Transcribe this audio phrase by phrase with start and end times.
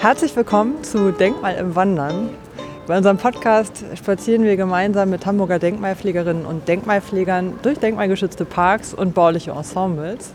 [0.00, 2.30] Herzlich willkommen zu Denkmal im Wandern.
[2.86, 9.12] Bei unserem Podcast spazieren wir gemeinsam mit Hamburger Denkmalpflegerinnen und Denkmalpflegern durch denkmalgeschützte Parks und
[9.12, 10.32] bauliche Ensembles.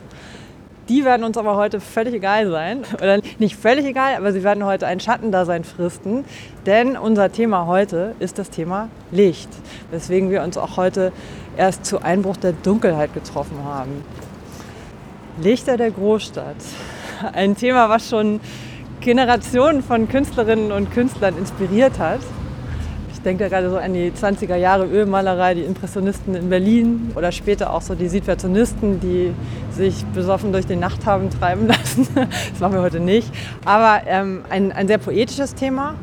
[0.87, 2.83] Die werden uns aber heute völlig egal sein.
[2.93, 6.25] Oder nicht völlig egal, aber sie werden heute ein Schattendasein fristen.
[6.67, 9.49] Denn unser Thema heute ist das Thema Licht.
[9.89, 11.11] Weswegen wir uns auch heute
[11.57, 14.03] erst zu Einbruch der Dunkelheit getroffen haben.
[15.41, 16.55] Lichter der Großstadt.
[17.33, 18.39] Ein Thema, was schon
[19.01, 22.19] Generationen von Künstlerinnen und Künstlern inspiriert hat.
[23.13, 27.31] Ich denke da gerade so an die 20er Jahre Ölmalerei, die Impressionisten in Berlin oder
[27.31, 29.33] später auch so die Situationisten, die
[29.71, 32.07] sich besoffen durch die Nacht haben treiben lassen.
[32.15, 33.31] Das machen wir heute nicht.
[33.65, 35.95] Aber ähm, ein, ein sehr poetisches Thema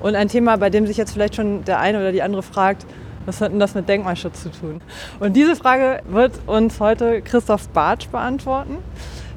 [0.00, 2.86] und ein Thema, bei dem sich jetzt vielleicht schon der eine oder die andere fragt,
[3.26, 4.80] was hat denn das mit Denkmalschutz zu tun?
[5.20, 8.78] Und diese Frage wird uns heute Christoph Bartsch beantworten,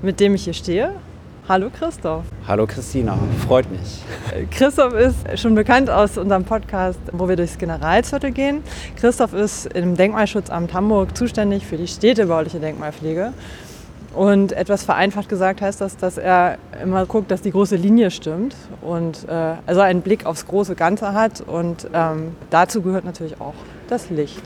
[0.01, 0.95] mit dem ich hier stehe.
[1.51, 2.23] Hallo Christoph.
[2.47, 4.01] Hallo Christina, freut mich.
[4.51, 8.63] Christoph ist schon bekannt aus unserem Podcast, wo wir durchs Generalsviertel gehen.
[8.95, 13.33] Christoph ist im Denkmalschutzamt Hamburg zuständig für die städtebauliche Denkmalpflege.
[14.15, 18.55] Und etwas vereinfacht gesagt heißt das, dass er immer guckt, dass die große Linie stimmt
[18.81, 21.41] und äh, also einen Blick aufs große Ganze hat.
[21.41, 23.55] Und ähm, dazu gehört natürlich auch
[23.89, 24.41] das Licht.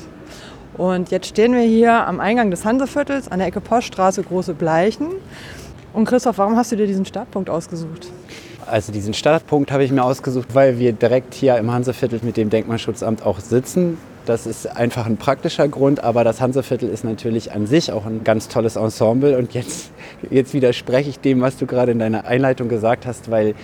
[0.77, 5.09] Und jetzt stehen wir hier am Eingang des Hanseviertels an der Ecke Poststraße Große Bleichen.
[5.95, 8.11] Und Christoph, warum hast du dir diesen Startpunkt ausgesucht?
[8.67, 12.49] Also diesen Startpunkt habe ich mir ausgesucht, weil wir direkt hier im Hanseviertel mit dem
[12.49, 13.97] Denkmalschutzamt auch sitzen.
[14.25, 18.25] Das ist einfach ein praktischer Grund, aber das Hanseviertel ist natürlich an sich auch ein
[18.25, 19.37] ganz tolles Ensemble.
[19.37, 19.91] Und jetzt,
[20.29, 23.55] jetzt widerspreche ich dem, was du gerade in deiner Einleitung gesagt hast, weil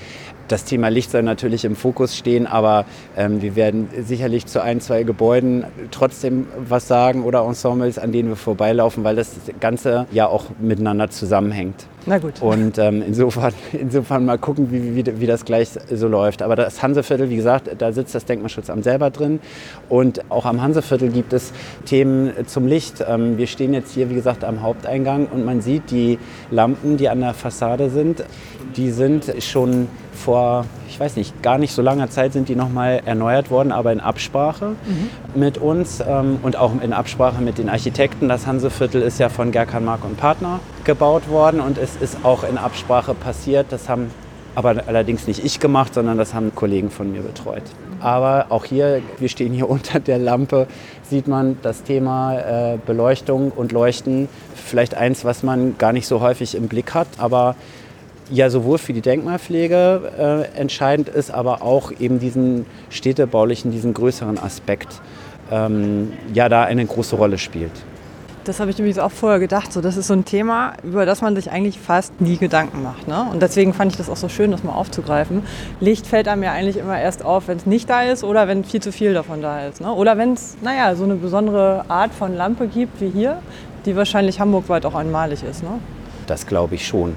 [0.51, 2.85] das Thema Licht soll natürlich im Fokus stehen, aber
[3.15, 8.29] ähm, wir werden sicherlich zu ein, zwei Gebäuden trotzdem was sagen oder Ensembles, an denen
[8.29, 11.87] wir vorbeilaufen, weil das Ganze ja auch miteinander zusammenhängt.
[12.05, 12.41] Na gut.
[12.41, 16.41] Und ähm, insofern, insofern mal gucken, wie, wie, wie das gleich so läuft.
[16.41, 19.39] Aber das Hanseviertel, wie gesagt, da sitzt das Denkmalschutzamt selber drin.
[19.87, 21.53] Und auch am Hanseviertel gibt es
[21.85, 23.05] Themen zum Licht.
[23.07, 26.17] Ähm, wir stehen jetzt hier, wie gesagt, am Haupteingang und man sieht die
[26.49, 28.23] Lampen, die an der Fassade sind,
[28.75, 29.87] die sind schon
[30.21, 33.91] vor, ich weiß nicht, gar nicht so langer Zeit sind die nochmal erneuert worden, aber
[33.91, 35.09] in Absprache mhm.
[35.39, 38.29] mit uns ähm, und auch in Absprache mit den Architekten.
[38.29, 42.43] Das Hanseviertel ist ja von Gerkan Mark und Partner gebaut worden und es ist auch
[42.43, 43.67] in Absprache passiert.
[43.71, 44.11] Das haben
[44.55, 47.63] aber allerdings nicht ich gemacht, sondern das haben Kollegen von mir betreut.
[47.99, 50.67] Aber auch hier, wir stehen hier unter der Lampe,
[51.03, 52.37] sieht man das Thema
[52.73, 54.27] äh, Beleuchtung und Leuchten.
[54.55, 57.55] Vielleicht eins, was man gar nicht so häufig im Blick hat, aber
[58.31, 64.39] ja sowohl für die Denkmalpflege äh, entscheidend ist, aber auch eben diesen städtebaulichen, diesen größeren
[64.39, 65.01] Aspekt
[65.51, 67.71] ähm, ja da eine große Rolle spielt.
[68.43, 69.71] Das habe ich übrigens auch vorher gedacht.
[69.71, 73.07] So, das ist so ein Thema, über das man sich eigentlich fast nie Gedanken macht.
[73.07, 73.27] Ne?
[73.31, 75.43] Und deswegen fand ich das auch so schön, das mal aufzugreifen.
[75.79, 78.63] Licht fällt einem ja eigentlich immer erst auf, wenn es nicht da ist oder wenn
[78.63, 79.79] viel zu viel davon da ist.
[79.79, 79.93] Ne?
[79.93, 83.37] Oder wenn es, naja, so eine besondere Art von Lampe gibt wie hier,
[83.85, 85.61] die wahrscheinlich hamburgweit auch einmalig ist.
[85.61, 85.79] Ne?
[86.25, 87.13] Das glaube ich schon.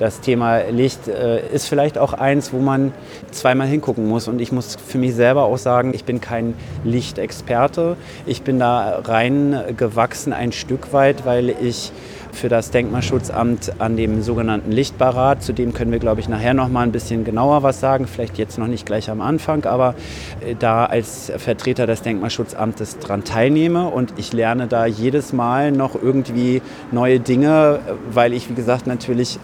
[0.00, 2.94] Das Thema Licht äh, ist vielleicht auch eins, wo man
[3.32, 4.28] zweimal hingucken muss.
[4.28, 7.98] Und ich muss für mich selber auch sagen, ich bin kein Lichtexperte.
[8.24, 11.92] Ich bin da reingewachsen ein Stück weit, weil ich
[12.32, 15.42] für das Denkmalschutzamt an dem sogenannten Lichtbarat.
[15.42, 18.06] Zu dem können wir, glaube ich, nachher noch mal ein bisschen genauer was sagen.
[18.06, 19.94] Vielleicht jetzt noch nicht gleich am Anfang, aber
[20.40, 25.94] äh, da als Vertreter des Denkmalschutzamtes daran teilnehme und ich lerne da jedes Mal noch
[25.94, 27.80] irgendwie neue Dinge,
[28.10, 29.38] weil ich, wie gesagt, natürlich äh,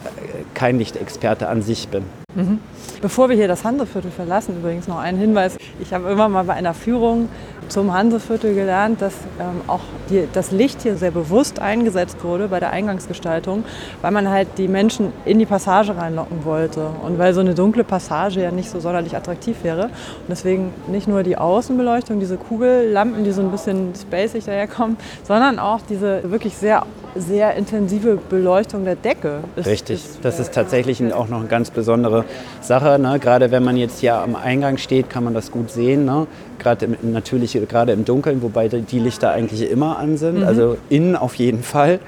[0.55, 2.26] kein Lichtexperte an sich bin.
[2.37, 2.59] Mhm.
[3.01, 5.57] Bevor wir hier das Hanseviertel verlassen, übrigens noch ein Hinweis.
[5.81, 7.31] Ich habe immer mal bei einer Führung
[7.69, 9.81] zum Hanseviertel gelernt, dass ähm, auch
[10.11, 13.65] die, das Licht hier sehr bewusst eingesetzt wurde bei der Eingangsgestaltung,
[14.03, 17.85] weil man halt die Menschen in die Passage reinlocken wollte und weil so eine dunkle
[17.85, 19.85] Passage ja nicht so sonderlich attraktiv wäre.
[19.85, 25.59] Und deswegen nicht nur die Außenbeleuchtung, diese Kugellampen, die so ein bisschen spacig daherkommen, sondern
[25.59, 26.84] auch diese wirklich sehr
[27.18, 29.41] sehr intensive Beleuchtung der Decke.
[29.57, 32.24] Ist, Richtig, ist, das ist tatsächlich auch noch eine ganz besondere
[32.60, 32.98] Sache.
[32.98, 33.18] Ne?
[33.18, 36.04] Gerade wenn man jetzt hier am Eingang steht, kann man das gut sehen.
[36.04, 36.27] Ne?
[36.59, 40.47] Gerade natürlich gerade im Dunkeln, wobei die Lichter eigentlich immer an sind, mhm.
[40.47, 42.01] also innen auf jeden Fall.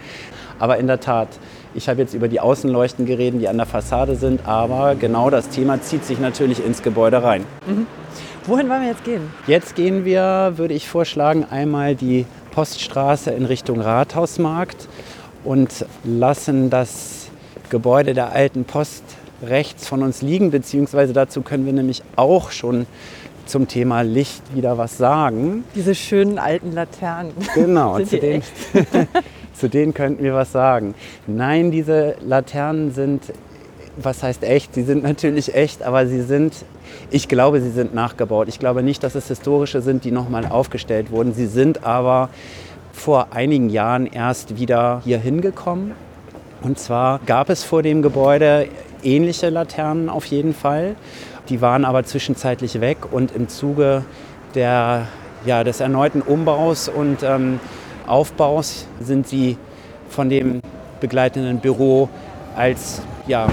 [0.58, 1.28] Aber in der Tat,
[1.75, 5.49] ich habe jetzt über die Außenleuchten geredet, die an der Fassade sind, aber genau das
[5.49, 7.44] Thema zieht sich natürlich ins Gebäude rein.
[7.66, 7.87] Mhm.
[8.49, 9.31] Wohin wollen wir jetzt gehen?
[9.46, 12.25] Jetzt gehen wir, würde ich vorschlagen, einmal die
[12.58, 14.88] Poststraße in Richtung Rathausmarkt
[15.44, 17.28] und lassen das
[17.70, 19.05] Gebäude der alten Post
[19.44, 22.87] rechts von uns liegen, beziehungsweise dazu können wir nämlich auch schon
[23.46, 25.62] zum Thema Licht wieder was sagen.
[25.76, 27.31] Diese schönen alten Laternen.
[27.55, 28.43] Genau, zu denen,
[29.54, 30.96] zu denen könnten wir was sagen.
[31.28, 33.22] Nein, diese Laternen sind
[34.03, 34.75] was heißt echt?
[34.75, 36.55] Sie sind natürlich echt, aber sie sind,
[37.11, 38.49] ich glaube, sie sind nachgebaut.
[38.49, 41.33] Ich glaube nicht, dass es historische sind, die nochmal aufgestellt wurden.
[41.35, 42.29] Sie sind aber
[42.93, 45.93] vor einigen Jahren erst wieder hier hingekommen.
[46.62, 48.69] Und zwar gab es vor dem Gebäude
[49.03, 50.97] ähnliche Laternen auf jeden Fall.
[51.49, 54.05] Die waren aber zwischenzeitlich weg und im Zuge
[54.55, 55.06] der,
[55.47, 57.61] ja, des erneuten Umbaus und ähm,
[58.06, 59.56] Aufbaus sind sie
[60.09, 60.61] von dem
[61.00, 62.09] begleitenden Büro
[62.56, 63.47] als ja,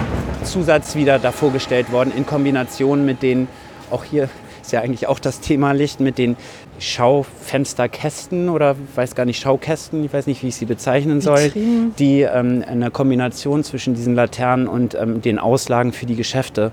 [0.45, 3.47] Zusatz wieder davor gestellt worden in Kombination mit den,
[3.91, 4.29] auch hier
[4.61, 6.37] ist ja eigentlich auch das Thema Licht, mit den
[6.79, 11.95] Schaufensterkästen oder weiß gar nicht, Schaukästen, ich weiß nicht, wie ich sie bezeichnen soll, Vitrinen.
[11.97, 16.71] die ähm, eine Kombination zwischen diesen Laternen und ähm, den Auslagen für die Geschäfte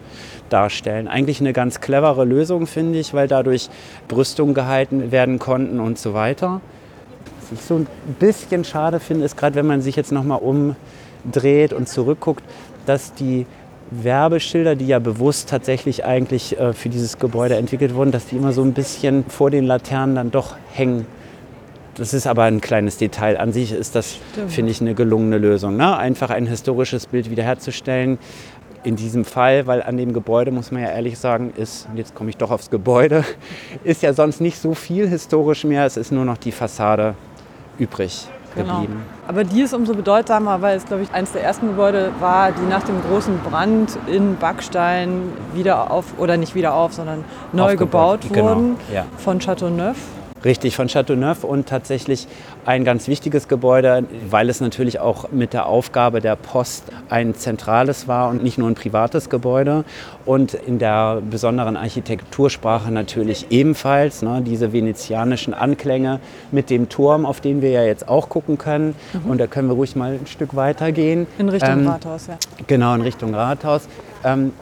[0.48, 1.06] darstellen.
[1.06, 3.68] Eigentlich eine ganz clevere Lösung, finde ich, weil dadurch
[4.08, 6.60] Brüstungen gehalten werden konnten und so weiter.
[7.40, 7.86] Was ich so ein
[8.18, 12.42] bisschen schade finde, ist gerade, wenn man sich jetzt nochmal umdreht und zurückguckt,
[12.86, 13.46] dass die
[14.02, 18.52] Werbeschilder, die ja bewusst tatsächlich eigentlich äh, für dieses Gebäude entwickelt wurden, dass die immer
[18.52, 21.06] so ein bisschen vor den Laternen dann doch hängen.
[21.94, 23.38] Das ist aber ein kleines Detail.
[23.38, 24.16] An sich ist das,
[24.48, 25.76] finde ich, eine gelungene Lösung.
[25.76, 25.94] Ne?
[25.96, 28.18] Einfach ein historisches Bild wiederherzustellen.
[28.82, 32.30] In diesem Fall, weil an dem Gebäude, muss man ja ehrlich sagen, ist, jetzt komme
[32.30, 33.24] ich doch aufs Gebäude,
[33.84, 35.84] ist ja sonst nicht so viel historisch mehr.
[35.84, 37.14] Es ist nur noch die Fassade
[37.78, 38.80] übrig genau.
[38.80, 39.02] geblieben.
[39.26, 42.66] Aber die ist umso bedeutsamer, weil es, glaube ich, eines der ersten Gebäude war, die
[42.68, 48.20] nach dem großen Brand in Backstein wieder auf, oder nicht wieder auf, sondern neu gebaut
[48.32, 49.04] genau, wurden ja.
[49.18, 49.96] von Chateauneuf.
[50.44, 52.26] Richtig, von Chateauneuf und tatsächlich
[52.64, 58.06] ein ganz wichtiges Gebäude, weil es natürlich auch mit der Aufgabe der Post ein zentrales
[58.06, 59.84] war und nicht nur ein privates Gebäude.
[60.24, 66.20] Und in der besonderen Architektursprache natürlich ebenfalls ne, diese venezianischen Anklänge
[66.52, 68.94] mit dem Turm, auf den wir ja jetzt auch gucken können.
[69.12, 69.30] Mhm.
[69.30, 71.26] Und da können wir ruhig mal ein Stück weiter gehen.
[71.38, 72.36] In Richtung ähm, Rathaus, ja.
[72.66, 73.88] Genau, in Richtung Rathaus.
[74.24, 74.52] Ähm,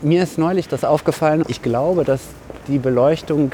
[0.00, 1.44] mir ist neulich das aufgefallen.
[1.48, 2.22] Ich glaube, dass
[2.68, 3.52] die Beleuchtung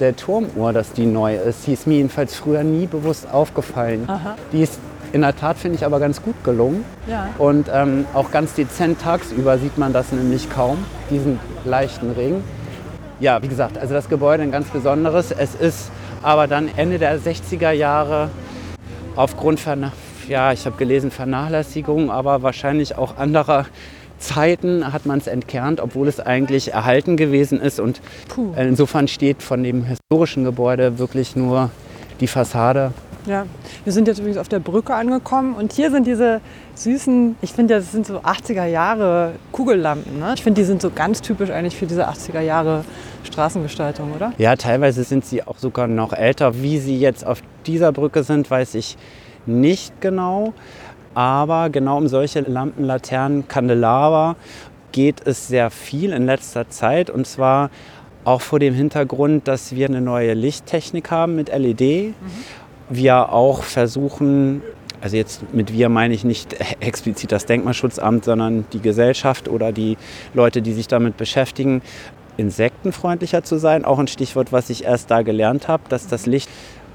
[0.00, 1.66] der Turmuhr, dass die neu ist.
[1.66, 4.04] Die ist mir jedenfalls früher nie bewusst aufgefallen.
[4.08, 4.36] Aha.
[4.52, 4.78] Die ist
[5.12, 6.84] in der Tat, finde ich, aber ganz gut gelungen.
[7.06, 7.28] Ja.
[7.38, 10.78] Und ähm, auch ganz dezent tagsüber sieht man das nämlich kaum,
[11.10, 12.42] diesen leichten Ring.
[13.20, 15.30] Ja, wie gesagt, also das Gebäude ein ganz besonderes.
[15.30, 15.90] Es ist
[16.22, 18.28] aber dann Ende der 60er Jahre
[19.14, 19.92] aufgrund von,
[20.28, 23.66] ja, ich habe gelesen, Vernachlässigung, aber wahrscheinlich auch anderer
[24.18, 27.80] Zeiten hat man es entkernt, obwohl es eigentlich erhalten gewesen ist.
[27.80, 28.52] Und Puh.
[28.56, 31.70] insofern steht von dem historischen Gebäude wirklich nur
[32.20, 32.92] die Fassade.
[33.26, 33.46] Ja,
[33.84, 36.42] wir sind jetzt übrigens auf der Brücke angekommen und hier sind diese
[36.74, 40.18] süßen, ich finde ja, das sind so 80er Jahre Kugellampen.
[40.18, 40.34] Ne?
[40.36, 42.84] Ich finde, die sind so ganz typisch eigentlich für diese 80er Jahre
[43.22, 44.34] Straßengestaltung, oder?
[44.36, 46.60] Ja, teilweise sind sie auch sogar noch älter.
[46.60, 48.98] Wie sie jetzt auf dieser Brücke sind, weiß ich
[49.46, 50.52] nicht genau.
[51.14, 54.36] Aber genau um solche Lampen, Laternen, Kandelaber
[54.92, 57.10] geht es sehr viel in letzter Zeit.
[57.10, 57.70] Und zwar
[58.24, 61.80] auch vor dem Hintergrund, dass wir eine neue Lichttechnik haben mit LED.
[61.80, 62.14] Mhm.
[62.90, 64.62] Wir auch versuchen,
[65.00, 69.96] also jetzt mit wir meine ich nicht explizit das Denkmalschutzamt, sondern die Gesellschaft oder die
[70.32, 71.82] Leute, die sich damit beschäftigen,
[72.36, 73.84] insektenfreundlicher zu sein.
[73.84, 76.48] Auch ein Stichwort, was ich erst da gelernt habe, dass das Licht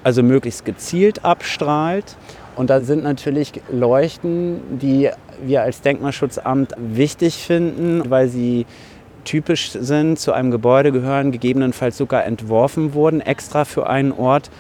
[0.04, 2.18] also möglichst gezielt abstrahlt
[2.60, 5.10] und da sind natürlich Leuchten, die
[5.42, 8.66] wir als Denkmalschutzamt wichtig finden, weil sie
[9.24, 14.52] typisch sind, zu einem Gebäude gehören, gegebenenfalls sogar entworfen wurden, extra für einen Ort.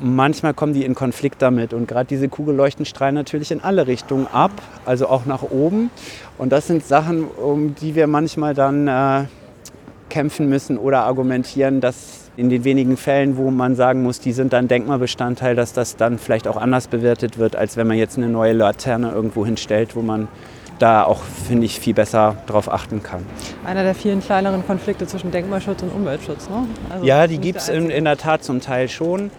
[0.00, 4.26] Manchmal kommen die in Konflikt damit und gerade diese Kugelleuchten strahlen natürlich in alle Richtungen
[4.26, 4.52] ab,
[4.86, 5.90] also auch nach oben.
[6.38, 9.24] Und das sind Sachen, um die wir manchmal dann äh,
[10.08, 14.52] kämpfen müssen oder argumentieren, dass in den wenigen Fällen, wo man sagen muss, die sind
[14.52, 18.28] dann Denkmalbestandteil, dass das dann vielleicht auch anders bewertet wird, als wenn man jetzt eine
[18.28, 20.28] neue Laterne irgendwo hinstellt, wo man
[20.78, 23.24] da auch, finde ich, viel besser drauf achten kann.
[23.64, 26.66] Einer der vielen kleineren Konflikte zwischen Denkmalschutz und Umweltschutz, ne?
[26.90, 29.30] Also ja, die gibt es in, in der Tat zum Teil schon.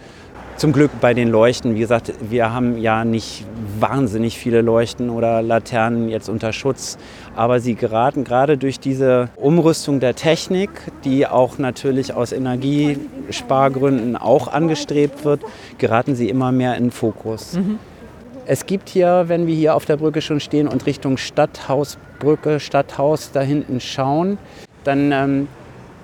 [0.56, 1.74] Zum Glück bei den Leuchten.
[1.74, 3.44] Wie gesagt, wir haben ja nicht
[3.78, 6.96] wahnsinnig viele Leuchten oder Laternen jetzt unter Schutz.
[7.34, 10.70] Aber sie geraten gerade durch diese Umrüstung der Technik,
[11.04, 15.42] die auch natürlich aus Energiespargründen auch angestrebt wird,
[15.76, 17.52] geraten sie immer mehr in Fokus.
[17.52, 17.78] Mhm.
[18.46, 23.30] Es gibt hier, wenn wir hier auf der Brücke schon stehen und Richtung Stadthausbrücke, Stadthaus
[23.30, 24.38] da hinten schauen,
[24.84, 25.48] dann ähm,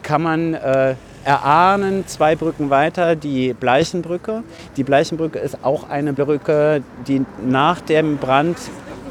[0.03, 0.95] kann man äh,
[1.25, 4.43] erahnen zwei Brücken weiter die Bleichenbrücke.
[4.77, 8.57] Die Bleichenbrücke ist auch eine Brücke, die nach dem Brand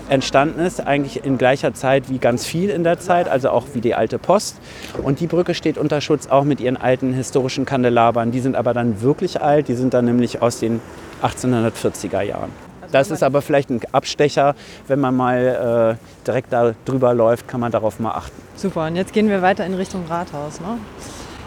[0.09, 3.79] entstanden ist, eigentlich in gleicher Zeit wie ganz viel in der Zeit, also auch wie
[3.81, 4.59] die alte Post.
[5.01, 8.31] Und die Brücke steht unter Schutz auch mit ihren alten historischen Kandelabern.
[8.31, 10.81] Die sind aber dann wirklich alt, die sind dann nämlich aus den
[11.23, 12.51] 1840er Jahren.
[12.91, 14.53] Das ist aber vielleicht ein Abstecher,
[14.87, 18.41] wenn man mal äh, direkt da drüber läuft, kann man darauf mal achten.
[18.57, 20.59] Super, und jetzt gehen wir weiter in Richtung Rathaus.
[20.59, 20.77] Ne?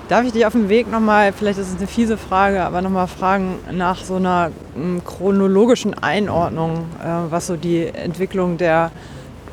[0.08, 3.06] Darf ich dich auf dem Weg nochmal, vielleicht ist es eine fiese Frage, aber nochmal
[3.06, 8.90] fragen nach so einer m, chronologischen Einordnung, äh, was so die Entwicklung der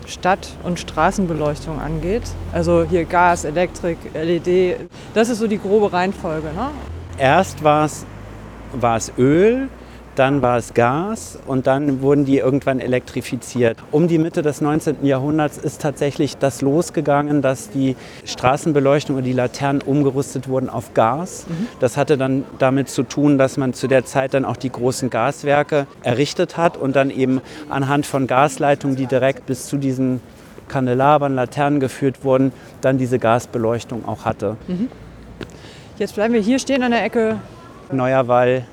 [0.08, 2.24] Stadt- und Straßenbeleuchtung angeht?
[2.52, 6.48] Also hier Gas, Elektrik, LED, das ist so die grobe Reihenfolge.
[6.48, 6.72] Ne?
[7.18, 9.70] Erst war es Öl,
[10.22, 13.80] dann war es Gas und dann wurden die irgendwann elektrifiziert.
[13.90, 15.04] Um die Mitte des 19.
[15.04, 21.48] Jahrhunderts ist tatsächlich das losgegangen, dass die Straßenbeleuchtung und die Laternen umgerüstet wurden auf Gas.
[21.50, 21.68] Mhm.
[21.80, 25.10] Das hatte dann damit zu tun, dass man zu der Zeit dann auch die großen
[25.10, 30.22] Gaswerke errichtet hat und dann eben anhand von Gasleitungen, die direkt bis zu diesen
[30.68, 32.52] Kandelabern, Laternen geführt wurden,
[32.82, 34.56] dann diese Gasbeleuchtung auch hatte.
[34.68, 34.88] Mhm.
[35.98, 37.40] Jetzt bleiben wir hier stehen an der Ecke
[37.92, 38.68] Neuer Wall.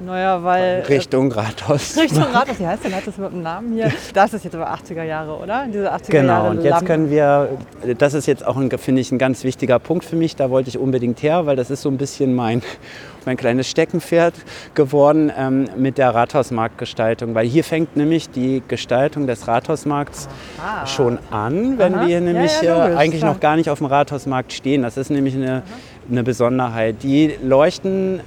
[0.00, 0.84] Neuer Wall.
[0.88, 1.96] Richtung Rathaus.
[2.00, 2.94] Richtung Rathaus, wie heißt denn?
[2.94, 3.90] Hat das mit dem Namen hier?
[4.14, 5.66] Das ist jetzt aber 80er Jahre, oder?
[5.66, 7.58] Diese 80er genau, Jahre und jetzt können wir,
[7.98, 10.36] das ist jetzt auch, finde ich, ein ganz wichtiger Punkt für mich.
[10.36, 12.62] Da wollte ich unbedingt her, weil das ist so ein bisschen mein,
[13.26, 14.34] mein kleines Steckenpferd
[14.74, 17.34] geworden ähm, mit der Rathausmarktgestaltung.
[17.34, 20.28] Weil hier fängt nämlich die Gestaltung des Rathausmarkts
[20.64, 20.86] Aha.
[20.86, 22.06] schon an, wenn Aha.
[22.06, 23.32] wir nämlich ja, ja, logisch, eigentlich klar.
[23.32, 24.82] noch gar nicht auf dem Rathausmarkt stehen.
[24.82, 25.62] Das ist nämlich eine,
[26.10, 27.02] eine Besonderheit.
[27.02, 28.20] Die leuchten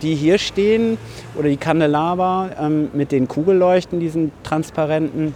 [0.00, 0.98] die hier stehen
[1.36, 5.34] oder die Kandelaber ähm, mit den Kugelleuchten, diesen transparenten.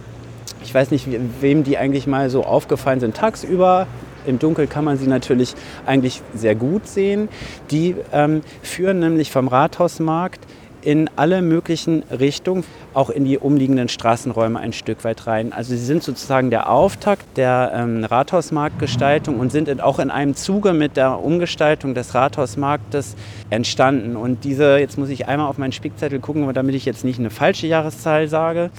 [0.63, 1.07] Ich weiß nicht,
[1.41, 3.87] wem die eigentlich mal so aufgefallen sind tagsüber.
[4.25, 5.53] Im Dunkel kann man sie natürlich
[5.85, 7.29] eigentlich sehr gut sehen.
[7.71, 10.41] Die ähm, führen nämlich vom Rathausmarkt
[10.87, 12.63] in alle möglichen Richtungen,
[12.93, 15.51] auch in die umliegenden Straßenräume ein Stück weit rein.
[15.51, 20.71] Also sie sind sozusagen der Auftakt der ähm, Rathausmarktgestaltung und sind auch in einem Zuge
[20.71, 23.17] mit der Umgestaltung des Rathausmarktes
[23.49, 24.15] entstanden.
[24.15, 27.31] Und diese, jetzt muss ich einmal auf meinen Spickzettel gucken, damit ich jetzt nicht eine
[27.31, 28.69] falsche Jahreszahl sage.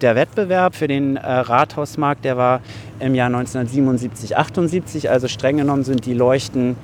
[0.00, 2.60] Der Wettbewerb für den äh, Rathausmarkt, der war
[3.00, 5.10] im Jahr 1977, 78.
[5.10, 6.76] Also streng genommen sind die Leuchten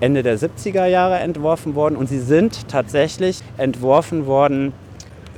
[0.00, 4.72] Ende der 70er Jahre entworfen worden und sie sind tatsächlich entworfen worden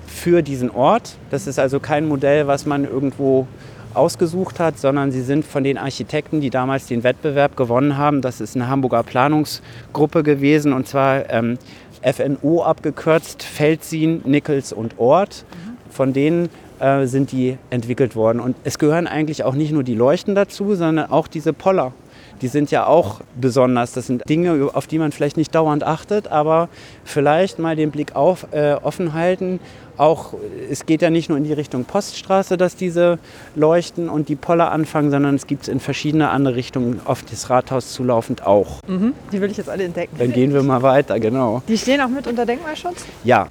[0.07, 1.17] für diesen Ort.
[1.31, 3.47] Das ist also kein Modell, was man irgendwo
[3.95, 8.21] ausgesucht hat, sondern sie sind von den Architekten, die damals den Wettbewerb gewonnen haben.
[8.21, 11.59] Das ist eine Hamburger Planungsgruppe gewesen und zwar ähm,
[12.02, 15.45] FNO abgekürzt, Feldzin, Nichols und Ort.
[15.90, 18.40] Von denen äh, sind die entwickelt worden.
[18.40, 21.93] Und es gehören eigentlich auch nicht nur die Leuchten dazu, sondern auch diese Poller
[22.42, 23.92] die sind ja auch besonders.
[23.92, 26.68] Das sind Dinge, auf die man vielleicht nicht dauernd achtet, aber
[27.04, 29.61] vielleicht mal den Blick auf, äh, offen halten.
[29.97, 30.35] Auch,
[30.70, 33.18] es geht ja nicht nur in die Richtung Poststraße, dass diese
[33.54, 37.50] Leuchten und die Poller anfangen, sondern es gibt es in verschiedene andere Richtungen auf das
[37.50, 38.80] Rathaus zulaufend auch.
[38.87, 40.16] Mhm, die will ich jetzt alle entdecken.
[40.18, 41.62] Dann gehen wir mal weiter, genau.
[41.68, 43.04] Die stehen auch mit unter Denkmalschutz?
[43.25, 43.49] Ja,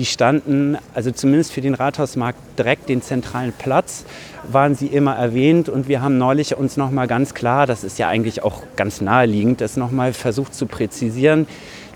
[0.00, 4.06] die standen, also zumindest für den Rathausmarkt, direkt den zentralen Platz,
[4.50, 5.68] waren sie immer erwähnt.
[5.68, 9.60] Und wir haben neulich uns nochmal ganz klar, das ist ja eigentlich auch ganz naheliegend,
[9.60, 11.46] das nochmal versucht zu präzisieren,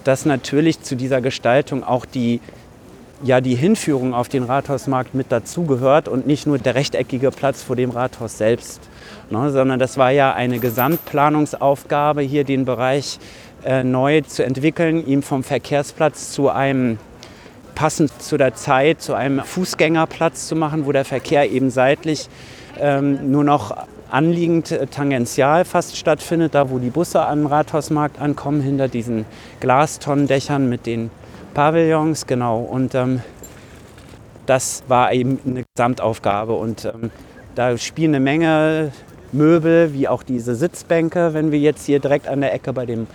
[0.04, 2.40] dass natürlich zu dieser Gestaltung auch die
[3.22, 7.74] ja die Hinführung auf den Rathausmarkt mit dazugehört und nicht nur der rechteckige Platz vor
[7.74, 8.82] dem Rathaus selbst,
[9.30, 13.18] ne, sondern das war ja eine Gesamtplanungsaufgabe, hier den Bereich
[13.64, 16.98] äh, neu zu entwickeln, ihm vom Verkehrsplatz zu einem
[17.74, 22.28] passend zu der Zeit zu einem Fußgängerplatz zu machen, wo der Verkehr eben seitlich
[22.78, 23.76] ähm, nur noch
[24.10, 29.24] anliegend äh, tangential fast stattfindet, da wo die Busse am Rathausmarkt ankommen, hinter diesen
[29.60, 31.10] Glastonnendächern mit den
[31.54, 32.60] Pavillons, genau.
[32.60, 33.22] Und ähm,
[34.46, 37.10] das war eben eine Gesamtaufgabe und ähm,
[37.54, 38.92] da spielen eine Menge
[39.32, 43.06] Möbel, wie auch diese Sitzbänke, wenn wir jetzt hier direkt an der Ecke bei, dem,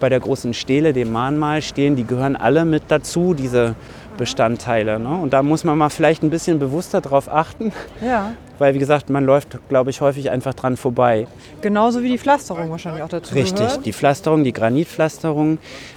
[0.00, 3.76] bei der großen Stele, dem Mahnmal stehen, die gehören alle mit dazu, diese
[4.16, 4.98] Bestandteile.
[4.98, 5.08] Ne?
[5.08, 7.72] Und da muss man mal vielleicht ein bisschen bewusster drauf achten.
[8.04, 8.32] Ja.
[8.58, 11.26] Weil, wie gesagt, man läuft, glaube ich, häufig einfach dran vorbei.
[11.62, 13.86] Genauso wie die Pflasterung wahrscheinlich auch dazu Richtig, gehört.
[13.86, 15.56] die Pflasterung, die Granitpflasterung.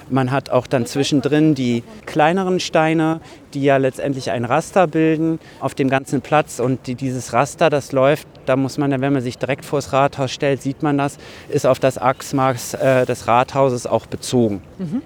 [0.09, 3.19] Man hat auch dann zwischendrin die kleineren Steine,
[3.53, 6.61] die ja letztendlich ein Raster bilden auf dem ganzen Platz.
[6.61, 9.91] Und die, dieses Raster, das läuft, da muss man, wenn man sich direkt vor das
[9.91, 11.17] Rathaus stellt, sieht man das,
[11.49, 14.61] ist auf das Achsmaß äh, des Rathauses auch bezogen.
[14.77, 15.01] Mhm.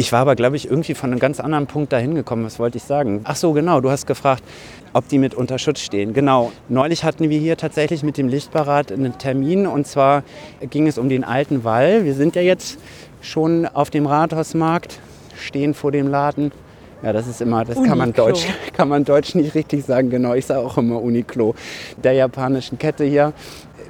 [0.00, 2.42] Ich war aber, glaube ich, irgendwie von einem ganz anderen Punkt dahin gekommen.
[2.46, 3.20] Was wollte ich sagen?
[3.24, 3.82] Ach so, genau.
[3.82, 4.42] Du hast gefragt,
[4.94, 6.14] ob die mit unter Schutz stehen.
[6.14, 6.52] Genau.
[6.70, 9.66] Neulich hatten wir hier tatsächlich mit dem Lichtparat einen Termin.
[9.66, 10.22] Und zwar
[10.70, 12.06] ging es um den alten Wall.
[12.06, 12.78] Wir sind ja jetzt
[13.20, 15.00] schon auf dem Rathausmarkt,
[15.38, 16.50] stehen vor dem Laden.
[17.02, 20.08] Ja, das ist immer, das kann man, Deutsch, kann man Deutsch nicht richtig sagen.
[20.08, 21.54] Genau, ich sage auch immer Uniqlo,
[22.02, 23.34] der japanischen Kette hier.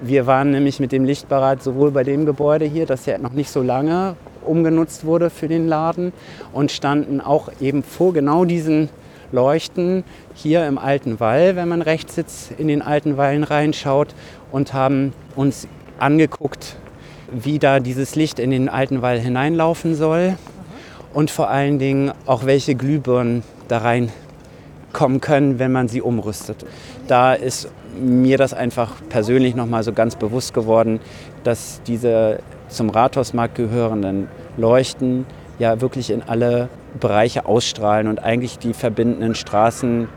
[0.02, 3.50] Wir waren nämlich mit dem Lichtparat sowohl bei dem Gebäude hier, das ja noch nicht
[3.50, 6.12] so lange umgenutzt wurde für den Laden
[6.52, 8.88] und standen auch eben vor genau diesen
[9.32, 10.04] leuchten
[10.34, 14.14] hier im alten Wall, wenn man rechts sitzt, in den alten Wallen reinschaut
[14.50, 15.68] und haben uns
[15.98, 16.76] angeguckt,
[17.30, 20.36] wie da dieses Licht in den alten Wall hineinlaufen soll
[21.14, 26.64] und vor allen Dingen auch welche Glühbirnen da reinkommen können, wenn man sie umrüstet.
[27.06, 27.68] Da ist
[28.00, 31.00] mir das einfach persönlich nochmal so ganz bewusst geworden,
[31.44, 32.38] dass diese
[32.70, 35.26] zum Rathausmarkt gehörenden Leuchten
[35.58, 40.08] ja wirklich in alle Bereiche ausstrahlen und eigentlich die verbindenden Straßen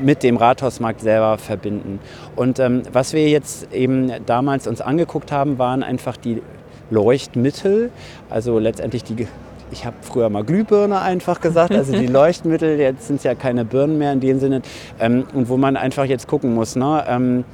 [0.00, 2.00] mit dem Rathausmarkt selber verbinden.
[2.36, 6.42] Und ähm, was wir jetzt eben damals uns angeguckt haben, waren einfach die
[6.90, 7.90] Leuchtmittel,
[8.28, 9.26] also letztendlich die
[9.72, 13.64] ich habe früher mal Glühbirne einfach gesagt, also die Leuchtmittel, jetzt sind es ja keine
[13.64, 14.62] Birnen mehr in dem Sinne,
[15.00, 17.44] ähm, und wo man einfach jetzt gucken muss, ne, ähm,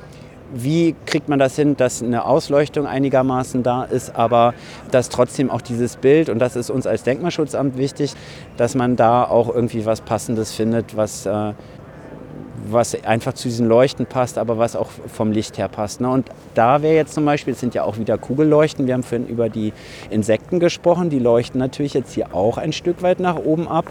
[0.54, 4.54] wie kriegt man das hin, dass eine Ausleuchtung einigermaßen da ist, aber
[4.90, 8.14] dass trotzdem auch dieses Bild, und das ist uns als Denkmalschutzamt wichtig,
[8.56, 11.52] dass man da auch irgendwie was Passendes findet, was äh,
[12.70, 16.00] was einfach zu diesen Leuchten passt, aber was auch vom Licht her passt.
[16.00, 16.08] Ne?
[16.08, 19.26] Und da wäre jetzt zum Beispiel, es sind ja auch wieder Kugelleuchten, wir haben vorhin
[19.26, 19.72] über die
[20.10, 23.86] Insekten gesprochen, die leuchten natürlich jetzt hier auch ein Stück weit nach oben ab.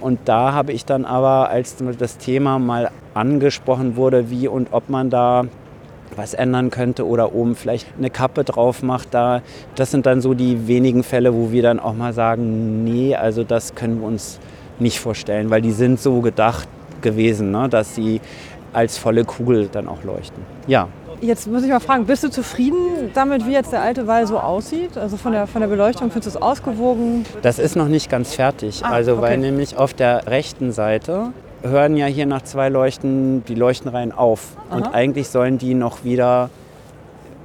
[0.00, 4.88] Und da habe ich dann aber, als das Thema mal angesprochen wurde, wie und ob
[4.88, 5.46] man da
[6.16, 9.08] was ändern könnte oder oben vielleicht eine Kappe drauf macht.
[9.12, 9.42] Da,
[9.74, 13.44] das sind dann so die wenigen Fälle, wo wir dann auch mal sagen, nee, also
[13.44, 14.38] das können wir uns
[14.78, 16.68] nicht vorstellen, weil die sind so gedacht,
[17.02, 17.68] gewesen, ne?
[17.68, 18.20] dass sie
[18.72, 20.42] als volle Kugel dann auch leuchten.
[20.66, 20.88] Ja.
[21.20, 24.38] Jetzt muss ich mal fragen, bist du zufrieden damit, wie jetzt der alte Wall so
[24.38, 24.96] aussieht?
[24.96, 27.26] Also von der, von der Beleuchtung, findest du es ausgewogen?
[27.42, 28.84] Das ist noch nicht ganz fertig.
[28.84, 29.22] Ah, also okay.
[29.22, 34.56] weil nämlich auf der rechten Seite hören ja hier nach zwei Leuchten die Leuchtenreihen auf.
[34.68, 34.76] Aha.
[34.76, 36.50] Und eigentlich sollen die noch wieder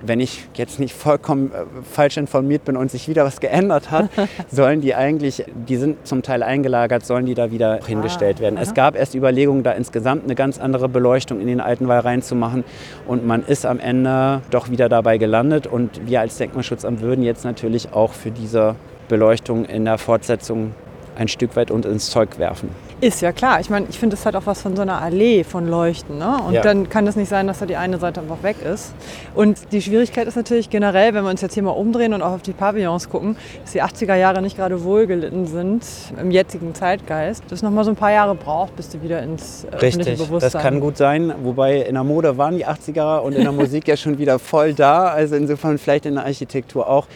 [0.06, 4.10] wenn ich jetzt nicht vollkommen äh, falsch informiert bin und sich wieder was geändert hat,
[4.52, 8.58] sollen die eigentlich, die sind zum Teil eingelagert, sollen die da wieder ah, hingestellt werden.
[8.58, 8.64] Aha.
[8.64, 12.64] Es gab erst Überlegungen, da insgesamt eine ganz andere Beleuchtung in den alten Wall reinzumachen
[13.08, 17.46] und man ist am Ende doch wieder dabei gelandet und wir als Denkmalschutzamt würden jetzt
[17.46, 18.76] natürlich auch für diese
[19.08, 20.74] Beleuchtung in der Fortsetzung
[21.16, 22.70] ein Stück weit uns ins Zeug werfen.
[23.04, 23.60] Ist ja klar.
[23.60, 26.20] Ich meine, ich finde, das hat auch was von so einer Allee von Leuchten.
[26.20, 26.38] Ne?
[26.48, 26.62] Und ja.
[26.62, 28.94] dann kann es nicht sein, dass da die eine Seite einfach weg ist.
[29.36, 32.32] Und die Schwierigkeit ist natürlich generell, wenn wir uns jetzt hier mal umdrehen und auch
[32.32, 35.86] auf die Pavillons gucken, dass die 80er Jahre nicht gerade wohlgelitten sind
[36.18, 37.44] im jetzigen Zeitgeist.
[37.46, 40.18] Dass es noch mal so ein paar Jahre braucht, bis die wieder ins äh, Richtig,
[40.18, 40.52] Bewusstsein...
[40.54, 41.34] das kann gut sein.
[41.44, 44.74] Wobei in der Mode waren die 80er und in der Musik ja schon wieder voll
[44.74, 45.08] da.
[45.08, 47.08] Also insofern vielleicht in der Architektur auch.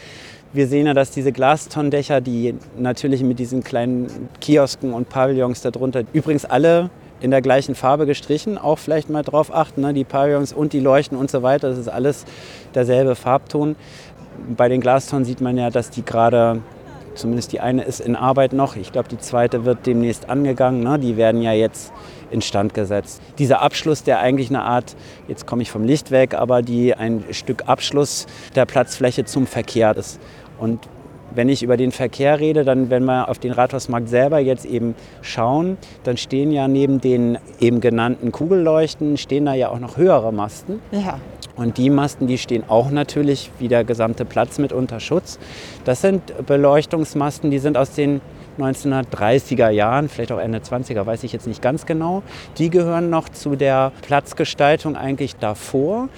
[0.54, 6.04] Wir sehen ja, dass diese Glastonnendächer, die natürlich mit diesen kleinen Kiosken und Pavillons darunter,
[6.14, 6.88] übrigens alle
[7.20, 9.92] in der gleichen Farbe gestrichen, auch vielleicht mal drauf achten, ne?
[9.92, 12.24] die Pavillons und die Leuchten und so weiter, das ist alles
[12.74, 13.76] derselbe Farbton.
[14.56, 16.62] Bei den Glastonnen sieht man ja, dass die gerade,
[17.14, 20.98] zumindest die eine ist in Arbeit noch, ich glaube die zweite wird demnächst angegangen, ne?
[20.98, 21.92] die werden ja jetzt
[22.30, 23.20] instand gesetzt.
[23.38, 27.24] Dieser Abschluss, der eigentlich eine Art, jetzt komme ich vom Licht weg, aber die ein
[27.30, 30.20] Stück Abschluss der Platzfläche zum Verkehr ist.
[30.58, 30.88] Und
[31.34, 34.94] wenn ich über den Verkehr rede, dann, wenn wir auf den Rathausmarkt selber jetzt eben
[35.20, 40.32] schauen, dann stehen ja neben den eben genannten Kugelleuchten, stehen da ja auch noch höhere
[40.32, 40.80] Masten.
[40.90, 41.20] Ja.
[41.56, 45.38] Und die Masten, die stehen auch natürlich wie der gesamte Platz mit unter Schutz.
[45.84, 48.20] Das sind Beleuchtungsmasten, die sind aus den
[48.58, 52.22] 1930er Jahren, vielleicht auch Ende 20er, weiß ich jetzt nicht ganz genau.
[52.58, 56.08] Die gehören noch zu der Platzgestaltung eigentlich davor.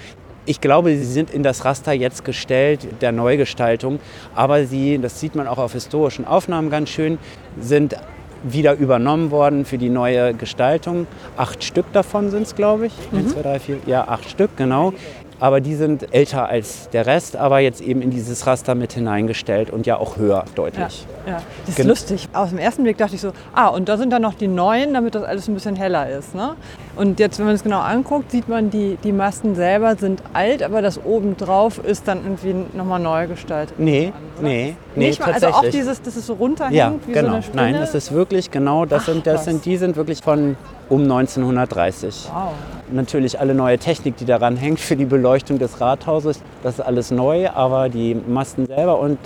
[0.45, 3.99] Ich glaube, sie sind in das Raster jetzt gestellt, der Neugestaltung.
[4.33, 7.19] Aber sie, das sieht man auch auf historischen Aufnahmen ganz schön,
[7.59, 7.95] sind
[8.43, 11.05] wieder übernommen worden für die neue Gestaltung.
[11.37, 12.93] Acht Stück davon sind es, glaube ich.
[13.11, 13.19] Mhm.
[13.19, 14.93] Eins, zwei, drei, vier, ja, acht Stück, genau
[15.41, 19.71] aber die sind älter als der Rest, aber jetzt eben in dieses Raster mit hineingestellt
[19.71, 21.07] und ja auch höher deutlich.
[21.25, 21.41] Ja, ja.
[21.61, 22.29] das ist Gen lustig.
[22.31, 24.93] Aus dem ersten Blick dachte ich so, ah, und da sind dann noch die neuen,
[24.93, 26.35] damit das alles ein bisschen heller ist.
[26.35, 26.55] Ne?
[26.95, 30.61] Und jetzt, wenn man es genau anguckt, sieht man, die, die Masten selber sind alt,
[30.61, 33.79] aber das oben drauf ist dann irgendwie nochmal neu gestaltet.
[33.79, 37.29] Nee, nee, nee, Nicht mal, Also auch dieses, dass es so runterhängt ja, wie genau.
[37.29, 37.61] so eine Spinne?
[37.63, 40.57] Nein, das ist wirklich genau, das, Ach, sind, das sind, die sind wirklich von
[40.89, 42.29] um 1930.
[42.33, 42.51] Wow.
[42.91, 47.09] Natürlich alle neue Technik, die daran hängt für die Beleuchtung des Rathauses, das ist alles
[47.09, 49.17] neu, aber die Masten selber und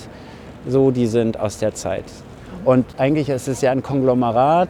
[0.68, 2.06] so, die sind aus der Zeit.
[2.64, 4.70] Und eigentlich ist es ja ein Konglomerat.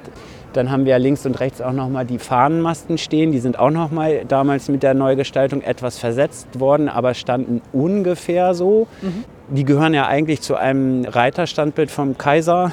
[0.56, 3.34] Dann haben wir links und rechts auch nochmal die Fahnenmasten stehen.
[3.34, 8.88] Die sind auch nochmal damals mit der Neugestaltung etwas versetzt worden, aber standen ungefähr so.
[9.02, 9.26] Mhm.
[9.50, 12.72] Die gehören ja eigentlich zu einem Reiterstandbild vom Kaiser.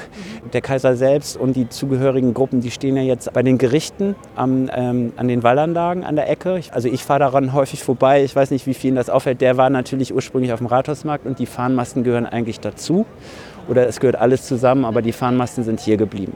[0.53, 4.69] Der Kaiser selbst und die zugehörigen Gruppen, die stehen ja jetzt bei den Gerichten am,
[4.73, 6.61] ähm, an den Wallanlagen an der Ecke.
[6.71, 8.23] Also ich fahre daran häufig vorbei.
[8.23, 9.41] Ich weiß nicht, wie vielen das auffällt.
[9.41, 13.05] Der war natürlich ursprünglich auf dem Rathausmarkt und die Fahnenmasten gehören eigentlich dazu.
[13.67, 16.33] Oder es gehört alles zusammen, aber die Fahnenmasten sind hier geblieben.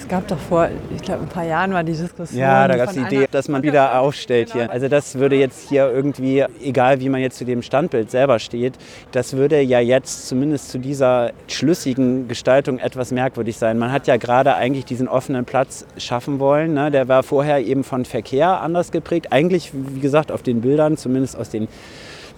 [0.00, 2.40] Es gab doch vor, ich glaube, ein paar Jahren war die Diskussion.
[2.40, 4.70] Ja, da gab es die Idee, dass man wieder aufstellt hier.
[4.70, 8.74] Also das würde jetzt hier irgendwie, egal wie man jetzt zu dem Standbild selber steht,
[9.12, 13.78] das würde ja jetzt zumindest zu dieser schlüssigen Gestaltung etwas merkwürdig sein.
[13.78, 16.72] Man hat ja gerade eigentlich diesen offenen Platz schaffen wollen.
[16.72, 16.90] Ne?
[16.90, 19.28] Der war vorher eben von Verkehr anders geprägt.
[19.30, 21.68] Eigentlich, wie gesagt, auf den Bildern, zumindest aus den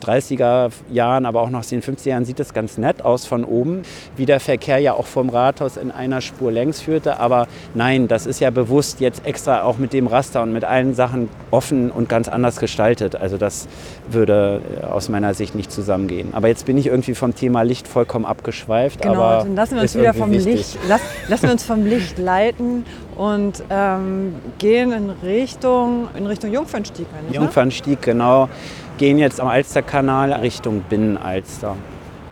[0.03, 3.45] 30er Jahren, aber auch noch aus den 50er Jahren sieht es ganz nett aus von
[3.45, 3.83] oben,
[4.17, 7.21] wie der Verkehr ja auch vom Rathaus in einer Spur längs führte.
[7.21, 10.95] Aber nein, das ist ja bewusst jetzt extra auch mit dem Raster und mit allen
[10.95, 13.17] Sachen offen und ganz anders gestaltet.
[13.17, 13.69] Also das
[14.11, 16.31] würde äh, aus meiner Sicht nicht zusammengehen.
[16.33, 19.03] Aber jetzt bin ich irgendwie vom Thema Licht vollkommen abgeschweift.
[19.03, 20.55] Genau, aber dann lassen wir uns wieder vom wichtig.
[20.55, 22.85] Licht, lass, lassen wir uns vom Licht leiten
[23.17, 27.07] und ähm, gehen in Richtung, in Richtung Jungfernstieg.
[27.13, 27.41] meine ich, ne?
[27.45, 28.49] Jungfernstieg, genau.
[28.99, 31.77] Gehen jetzt am Alsterkanal Richtung Binnenalster.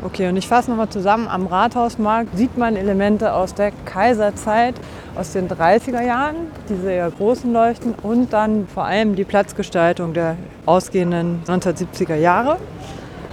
[0.02, 1.28] Okay, und ich fasse nochmal zusammen.
[1.28, 4.74] Am Rathausmarkt sieht man Elemente aus der Kaiserzeit,
[5.14, 6.36] aus den 30er Jahren,
[6.68, 12.56] diese eher großen Leuchten und dann vor allem die Platzgestaltung der ausgehenden 1970er Jahre,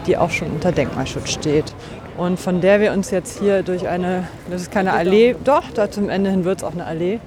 [0.08, 1.74] die auch schon unter Denkmalschutz steht.
[2.18, 5.90] Und von der wir uns jetzt hier durch eine, das ist keine Allee, doch, da
[5.90, 7.20] zum Ende hin wird es auch eine Allee,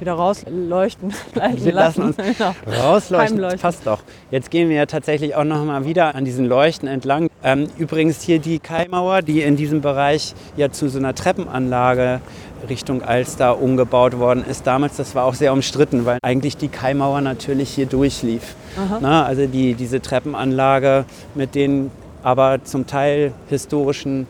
[0.00, 1.12] wieder rausleuchten
[1.56, 2.54] Wir lassen uns Genau.
[2.66, 3.36] rausleuchten.
[3.36, 3.60] Heimleuchten.
[3.60, 4.00] Passt doch.
[4.30, 7.28] Jetzt gehen wir ja tatsächlich auch noch mal wieder an diesen Leuchten entlang.
[7.42, 12.20] Ähm, übrigens hier die Kaimauer, die in diesem Bereich ja zu so einer Treppenanlage
[12.68, 14.96] Richtung Alster umgebaut worden ist damals.
[14.96, 18.54] Das war auch sehr umstritten, weil eigentlich die Kaimauer natürlich hier durchlief.
[19.00, 21.04] Na, also die, diese Treppenanlage
[21.34, 21.90] mit den
[22.22, 24.26] aber zum Teil historischen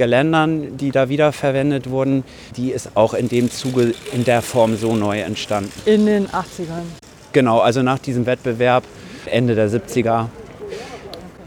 [0.00, 2.24] Geländern, die da wiederverwendet wurden,
[2.56, 5.70] die ist auch in dem Zuge in der Form so neu entstanden.
[5.84, 6.86] In den 80ern.
[7.32, 8.84] Genau, also nach diesem Wettbewerb
[9.26, 10.28] Ende der 70er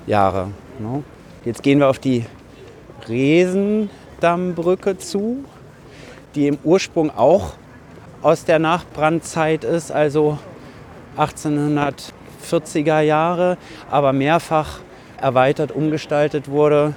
[0.05, 0.49] Jahre.
[0.77, 1.03] Ne?
[1.43, 2.25] Jetzt gehen wir auf die
[3.09, 5.43] Resendammbrücke zu,
[6.35, 7.53] die im Ursprung auch
[8.21, 10.37] aus der Nachbrandzeit ist, also
[11.17, 13.57] 1840er Jahre,
[13.89, 14.79] aber mehrfach
[15.19, 16.93] erweitert, umgestaltet wurde.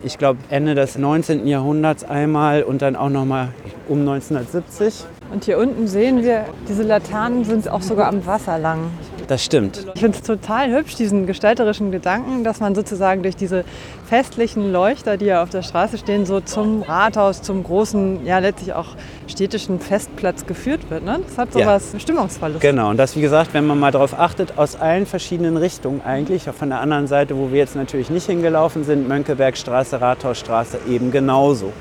[0.00, 1.46] Ich glaube Ende des 19.
[1.48, 3.48] Jahrhunderts einmal und dann auch noch mal
[3.88, 5.17] um 1970.
[5.30, 8.90] Und hier unten sehen wir, diese Laternen sind auch sogar am Wasser lang.
[9.26, 9.84] Das stimmt.
[9.94, 13.64] Ich finde es total hübsch, diesen gestalterischen Gedanken, dass man sozusagen durch diese
[14.06, 18.72] festlichen Leuchter, die ja auf der Straße stehen, so zum Rathaus, zum großen, ja letztlich
[18.72, 18.86] auch
[19.26, 21.04] städtischen Festplatz geführt wird.
[21.04, 21.20] Ne?
[21.28, 21.66] Das hat so Ja.
[21.66, 22.60] was Stimmungsvolles.
[22.60, 26.48] Genau, und das, wie gesagt, wenn man mal darauf achtet, aus allen verschiedenen Richtungen eigentlich,
[26.48, 31.10] auch von der anderen Seite, wo wir jetzt natürlich nicht hingelaufen sind, Mönckebergstraße, Rathausstraße eben
[31.10, 31.72] genauso.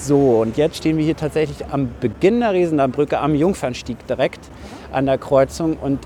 [0.00, 4.40] So, und jetzt stehen wir hier tatsächlich am Beginn der Riesendammbrücke am Jungfernstieg direkt
[4.92, 5.98] an der Kreuzung und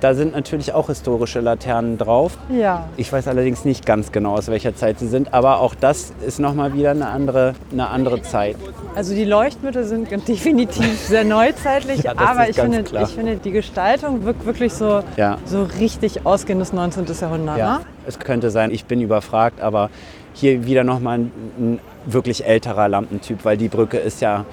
[0.00, 2.36] da sind natürlich auch historische Laternen drauf.
[2.50, 2.86] Ja.
[2.98, 6.38] Ich weiß allerdings nicht ganz genau, aus welcher Zeit sie sind, aber auch das ist
[6.38, 8.56] nochmal wieder eine andere, eine andere Zeit.
[8.94, 13.02] Also die Leuchtmittel sind definitiv sehr neuzeitlich, Ja, aber ich finde, klar.
[13.04, 15.38] ich finde, die Gestaltung wirkt wirklich so, Ja.
[15.46, 17.06] so richtig ausgehendes 19.
[17.20, 17.58] Jahrhundert.
[17.58, 17.84] Ja, Ne?
[18.06, 19.88] es könnte sein, ich bin überfragt, aber
[20.34, 24.44] hier wieder nochmal ein, ein wirklich älterer Lampentyp, weil die Brücke ist ja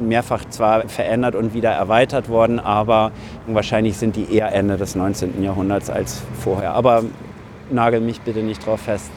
[0.00, 3.12] mehrfach zwar verändert und wieder erweitert worden, aber
[3.46, 5.42] wahrscheinlich sind die eher Ende des 19.
[5.42, 6.72] Jahrhunderts als vorher.
[6.72, 7.04] Aber
[7.70, 9.10] nagel mich bitte nicht drauf fest.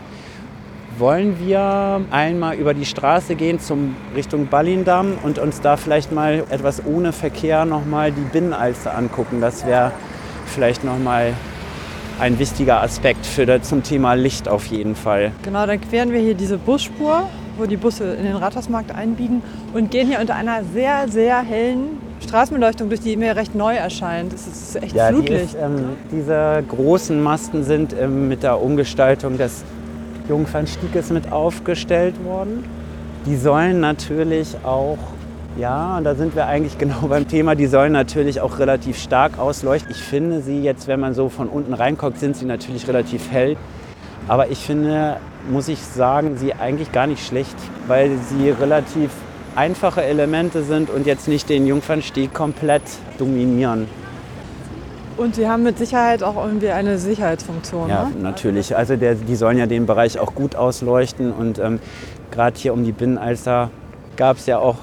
[0.98, 6.46] Wollen wir einmal über die Straße gehen zum Richtung Ballindamm und uns da vielleicht mal
[6.50, 9.42] etwas ohne Verkehr nochmal die Binnenalster angucken?
[9.42, 9.92] Das wäre
[10.46, 11.34] vielleicht nochmal
[12.18, 15.34] ein wichtiger Aspekt für zum Thema Licht auf jeden Fall.
[15.44, 19.42] Genau, dann queren wir hier diese Busspur, wo die Busse in den Rathausmarkt einbiegen
[19.74, 24.34] und gehen hier unter einer sehr, sehr hellen Straßenbeleuchtung, durch die mir recht neu erscheint.
[24.34, 25.54] Es ist echt die Flutlicht.
[25.54, 29.64] ist, ähm, diese großen Masten sind ähm, mit der Umgestaltung des
[30.28, 32.64] Jungfernstieges mit aufgestellt worden.
[33.26, 34.98] Die sollen natürlich auch,
[35.58, 39.38] ja, und da sind wir eigentlich genau beim Thema, die sollen natürlich auch relativ stark
[39.38, 39.92] ausleuchten.
[39.92, 43.58] Ich finde sie jetzt, wenn man so von unten reinguckt, sind sie natürlich relativ hell.
[44.28, 45.18] Aber ich finde,
[45.50, 47.56] muss ich sagen, sie eigentlich gar nicht schlecht,
[47.88, 49.12] weil sie relativ
[49.56, 52.82] einfache Elemente sind und jetzt nicht den Jungfernstieg komplett
[53.18, 53.88] dominieren.
[55.18, 57.88] Und sie haben mit Sicherheit auch irgendwie eine Sicherheitsfunktion.
[57.88, 58.22] Ja, Ne?
[58.22, 58.76] natürlich.
[58.76, 61.32] Also der, die sollen ja den Bereich auch gut ausleuchten.
[61.32, 61.80] Und ähm,
[62.32, 63.70] gerade hier um die Binnenalster
[64.18, 64.78] gab es ja auch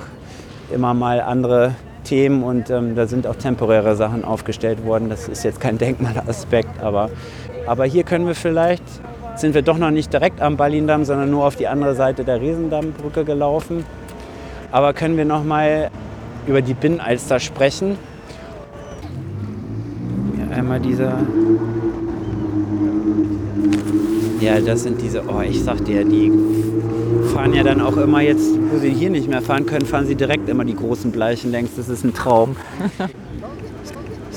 [0.72, 5.10] immer mal andere Themen und ähm, da sind auch temporäre Sachen aufgestellt worden.
[5.10, 7.10] Das ist jetzt kein Denkmalaspekt, aber,
[7.66, 8.82] aber hier können wir vielleicht,
[9.42, 12.40] sind wir doch noch nicht direkt am Ballindamm, sondern nur auf die andere Seite der
[12.40, 13.85] Riesendammbrücke gelaufen.
[14.70, 15.90] Aber können wir noch mal
[16.46, 17.98] über die Binnenalster sprechen?
[20.37, 21.18] Hier einmal dieser
[24.40, 26.33] Ja, das sind diese, oh, ich sag dir, die
[27.33, 30.14] fahren ja dann auch immer jetzt, wo sie hier nicht mehr fahren können, fahren sie
[30.16, 31.76] direkt immer die großen Bleichen längs.
[31.76, 32.57] Das ist ein Traum.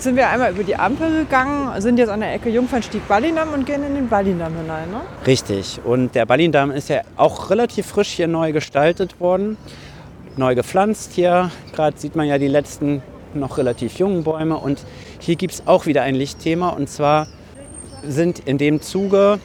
[0.06, 3.84] Sind wir einmal über die Ampel gegangen, sind jetzt an der Ecke Jungfernstieg-Ballindamm und gehen
[3.84, 5.02] in den Ballindamm hinein, ne?
[5.26, 5.80] Richtig.
[5.84, 9.58] Und der Ballindamm ist ja auch relativ frisch hier neu gestaltet worden,
[10.38, 11.50] neu gepflanzt hier.
[11.74, 13.02] Gerade sieht man ja die letzten
[13.34, 14.58] noch relativ jungen Bäume.
[14.58, 14.84] Und
[15.18, 16.70] hier gibt es auch wieder ein Lichtthema.
[16.70, 17.26] Und zwar
[18.08, 19.40] sind in dem Zuge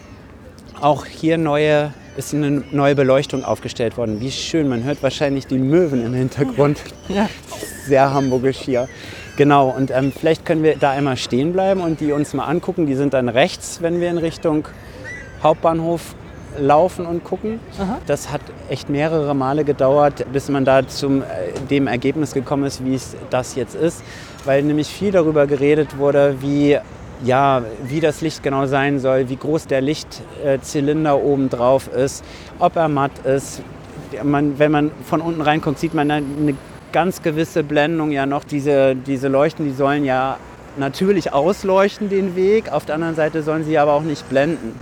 [0.79, 4.21] auch hier neue, ist eine neue Beleuchtung aufgestellt worden.
[4.21, 6.83] Wie schön, man hört wahrscheinlich die Möwen im Hintergrund.
[7.09, 7.31] Ja.
[7.87, 8.89] Sehr hamburgisch hier.
[9.37, 12.87] Genau, und ähm, vielleicht können wir da einmal stehen bleiben und die uns mal angucken.
[12.87, 14.67] Die sind dann rechts, wenn wir in Richtung
[15.43, 16.15] Hauptbahnhof
[16.59, 17.61] laufen und gucken.
[17.79, 17.99] Aha.
[18.07, 21.23] Das hat echt mehrere Male gedauert, bis man da zu
[21.71, 24.03] dem Ergebnis gekommen ist, wie es das jetzt ist.
[24.45, 26.79] Weil nämlich viel darüber geredet wurde, wie
[27.23, 32.25] ja, wie das Licht genau sein soll, wie groß der Lichtzylinder oben drauf ist,
[32.59, 33.63] ob er matt ist.
[34.23, 36.25] Man, wenn man von unten reinguckt, sieht man eine
[36.93, 38.45] ganz gewisse Blendung ja noch.
[38.45, 40.37] Diese, diese Leuchten, die sollen ja
[40.77, 44.75] natürlich ausleuchten den Weg, auf der anderen Seite sollen sie aber auch nicht blenden.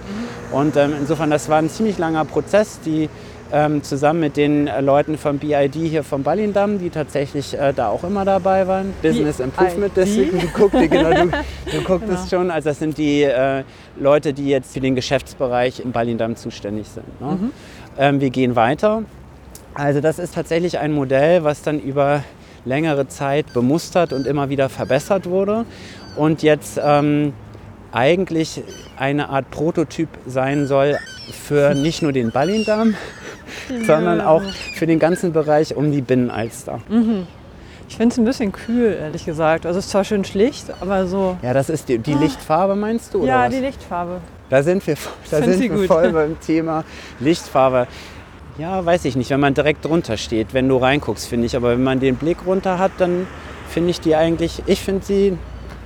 [0.53, 3.09] Und ähm, insofern, das war ein ziemlich langer Prozess, die
[3.51, 7.89] ähm, zusammen mit den äh, Leuten vom BID hier vom Ballindamm, die tatsächlich äh, da
[7.89, 8.93] auch immer dabei waren.
[9.01, 12.21] Business Improvement District, du guckst, genau, du, du guckst Genau.
[12.23, 12.51] es schon.
[12.51, 13.65] Also das sind die äh,
[13.99, 17.21] Leute, die jetzt für den Geschäftsbereich im Ballindamm zuständig sind.
[17.23, 17.51] Ne?
[17.99, 19.05] Ähm, wir gehen weiter.
[19.79, 22.25] Also das ist tatsächlich ein Modell, was dann über
[22.65, 25.67] längere Zeit bemustert und immer wieder verbessert wurde
[26.17, 27.33] und jetzt ähm,
[27.93, 28.65] eigentlich
[28.99, 30.99] eine Art Prototyp sein soll
[31.33, 32.97] für nicht nur den Ballindamm,
[33.87, 34.43] sondern auch
[34.75, 36.81] für den ganzen Bereich um die Binnenalster.
[37.89, 39.65] Ich finde es ein bisschen kühl, ehrlich gesagt.
[39.65, 41.37] Also es ist zwar schön schlicht, aber so.
[41.41, 43.25] Ja, das ist die, die Lichtfarbe, meinst du?
[43.25, 43.55] Ja, was?
[43.55, 44.21] die Lichtfarbe.
[44.51, 44.97] Da sind wir,
[45.31, 45.87] da sind wir gut.
[45.87, 46.83] voll beim Thema
[47.21, 47.87] Lichtfarbe.
[48.59, 51.57] Ja, weiß ich nicht, wenn man direkt drunter steht, wenn du reinguckst, finde ich.
[51.57, 53.27] Aber wenn man den Blick runter hat, dann
[53.69, 55.39] finde ich die eigentlich, ich finde sie,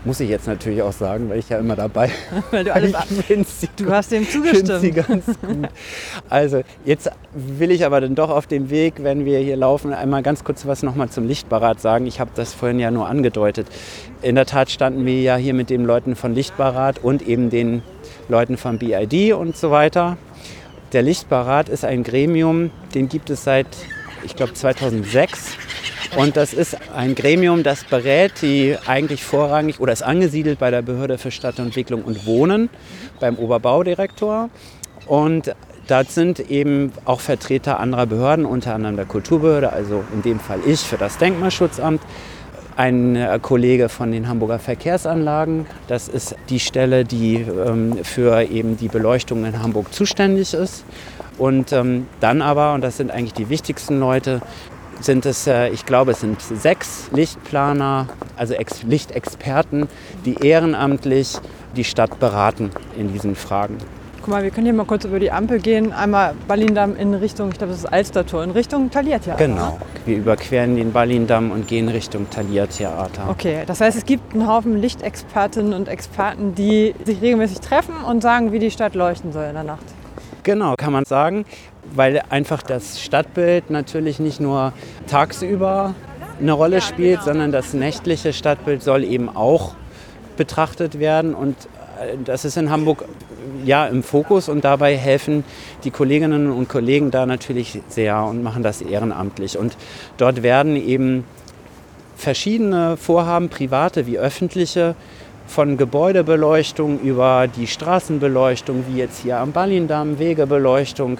[0.05, 2.11] muss ich jetzt natürlich auch sagen, weil ich ja immer dabei
[2.51, 2.93] Weil du alles
[3.29, 4.95] ich sie, Du hast dem find sie zugestimmt.
[5.07, 5.69] ganz gut.
[6.29, 10.23] Also jetzt will ich aber dann doch auf dem Weg, wenn wir hier laufen, einmal
[10.23, 12.07] ganz kurz was nochmal zum Lichtbarat sagen.
[12.07, 13.69] Ich habe das vorhin ja nur angedeutet.
[14.23, 17.83] In der Tat standen wir ja hier mit den Leuten von Lichtbarat und eben den
[18.29, 20.17] Leuten von BID und so weiter.
[20.93, 23.67] Der Lichtbarat ist ein Gremium, den gibt es seit,
[24.25, 25.57] ich glaube, 2006.
[26.19, 30.83] Und das ist ein Gremium, das berät die eigentlich vorrangig oder ist angesiedelt bei der
[30.83, 32.69] Behörde für Stadtentwicklung und Wohnen,
[33.21, 34.51] beim Oberbaudirektor.
[35.07, 35.55] Und
[35.87, 40.61] da sind eben auch Vertreter anderer Behörden, unter anderem der Kulturbehörde, also in dem Fall
[40.67, 42.03] ich für das Denkmalschutzamt,
[42.77, 45.67] ein äh, Kollege von den Hamburger Verkehrsanlagen.
[45.89, 50.85] Das ist die Stelle, die ähm, für eben die Beleuchtung in Hamburg zuständig ist.
[51.39, 54.41] Und ähm, dann aber, und das sind eigentlich die wichtigsten Leute,
[55.01, 59.89] sind es, äh, ich glaube, es sind sechs Lichtplaner, also Ex Lichtexperten,
[60.25, 61.39] die ehrenamtlich
[61.77, 63.79] die Stadt beraten in diesen Fragen.
[64.23, 65.93] Guck mal, wir können hier mal kurz über die Ampel gehen.
[65.93, 69.45] Einmal Ballindamm in Richtung, ich glaube, das ist Alstertor, in Richtung Thalia-Theater.
[69.45, 69.81] Genau.
[70.07, 73.29] Wir überqueren den Ballindamm und gehen Richtung Thalia-Theater.
[73.29, 78.23] Okay, das heißt, es gibt einen Haufen Lichtexpertinnen und Experten, die sich regelmäßig treffen und
[78.23, 79.83] sagen, wie die Stadt leuchten soll in der Nacht.
[80.45, 81.45] Genau, kann man sagen,
[81.93, 84.73] weil einfach das Stadtbild natürlich nicht nur
[85.09, 85.97] tagsüber
[86.41, 89.75] eine Rolle spielt, sondern das nächtliche Stadtbild soll eben auch
[90.37, 91.57] betrachtet werden und
[92.25, 93.05] das ist in Hamburg
[93.65, 95.45] ja im Fokus und dabei helfen
[95.85, 99.77] die Kolleginnen und Kollegen da natürlich sehr und machen das ehrenamtlich und
[100.17, 101.25] dort werden eben
[102.17, 104.95] verschiedene Vorhaben, private wie öffentliche,
[105.47, 111.19] von Gebäudebeleuchtung über die Straßenbeleuchtung, wie jetzt hier am Ballindamm, Wegebeleuchtung,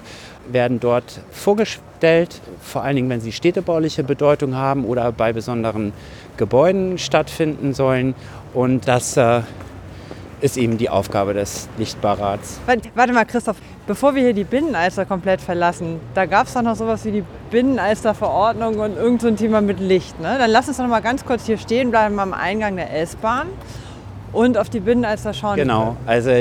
[0.51, 5.93] werden dort vorgestellt, vor allen Dingen, wenn sie städtebauliche Bedeutung haben oder bei besonderen
[6.37, 8.15] Gebäuden stattfinden sollen.
[8.53, 9.41] Und das äh,
[10.43, 12.59] ist eben die Aufgabe des Lichtbarats.
[12.95, 13.55] Warte, mal, Christoph,
[13.87, 17.23] bevor wir hier die Binnenalster komplett verlassen, da gab es doch noch sowas wie die
[17.49, 20.19] Binnenalster-Verordnung und irgend so ein Thema mit Licht.
[20.19, 20.35] Ne?
[20.37, 23.47] Dann lass uns doch noch mal ganz kurz hier stehen bleiben am Eingang der S-Bahn
[24.33, 25.55] und auf die Binnenalster schauen.
[25.55, 26.31] Genau, also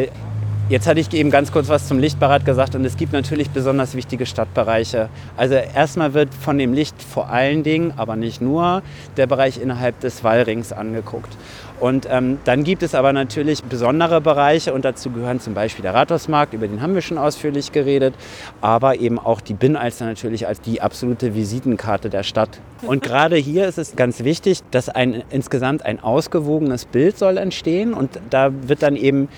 [0.69, 3.95] jetzt hatte ich eben ganz kurz was zum Lichtbarat gesagt und es gibt natürlich besonders
[3.95, 5.09] wichtige Stadtbereiche.
[5.37, 8.83] Also erstmal wird von dem Licht vor allen Dingen, aber nicht nur,
[9.17, 11.37] der Bereich innerhalb des Wallrings angeguckt.
[11.83, 15.95] Und ähm, dann gibt es aber natürlich besondere Bereiche und dazu gehören zum Beispiel der
[15.95, 18.15] Rathausmarkt, über den haben wir schon ausführlich geredet,
[18.61, 22.61] aber eben auch die Binnenalster natürlich als die absolute Visitenkarte der Stadt.
[22.83, 27.95] Und gerade hier ist es ganz wichtig, dass ein, insgesamt ein ausgewogenes Bild soll entstehen
[27.95, 29.29] und da wird dann eben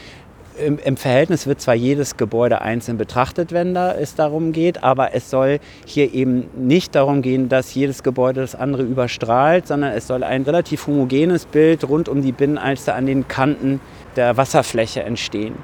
[0.59, 5.15] im, im, Verhältnis wird zwar jedes Gebäude einzeln betrachtet, wenn da es darum geht, aber
[5.15, 10.07] es soll hier eben nicht darum gehen, dass jedes Gebäude das andere überstrahlt, sondern es
[10.07, 13.81] soll ein relativ homogenes Bild rund um die Binnenalster an den Kanten
[14.17, 15.55] der Wasserfläche entstehen.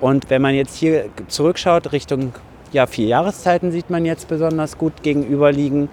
[0.00, 2.32] Und wenn man jetzt hier zurückschaut Richtung
[2.72, 5.88] ja, vier Jahreszeiten sieht man jetzt besonders gut gegenüberliegen.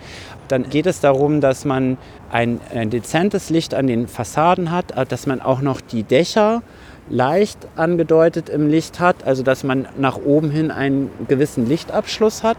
[0.48, 1.98] Dann geht es darum, dass man
[2.30, 6.62] ein, ein dezentes Licht an den Fassaden hat, dass man auch noch die Dächer
[7.10, 12.58] leicht angedeutet im Licht hat, also dass man nach oben hin einen gewissen Lichtabschluss hat.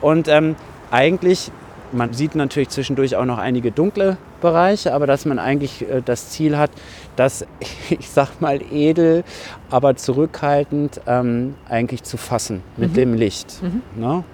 [0.00, 0.56] Und ähm,
[0.90, 1.50] eigentlich,
[1.92, 6.30] man sieht natürlich zwischendurch auch noch einige dunkle Bereiche, aber dass man eigentlich äh, das
[6.30, 6.70] Ziel hat,
[7.16, 7.46] das,
[7.90, 9.24] ich sag mal, edel,
[9.70, 12.94] aber zurückhaltend ähm, eigentlich zu fassen mit mhm.
[12.94, 13.62] dem Licht.
[13.62, 13.82] Mhm.
[14.00, 14.24] Ne?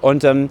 [0.00, 0.48] Und ähm,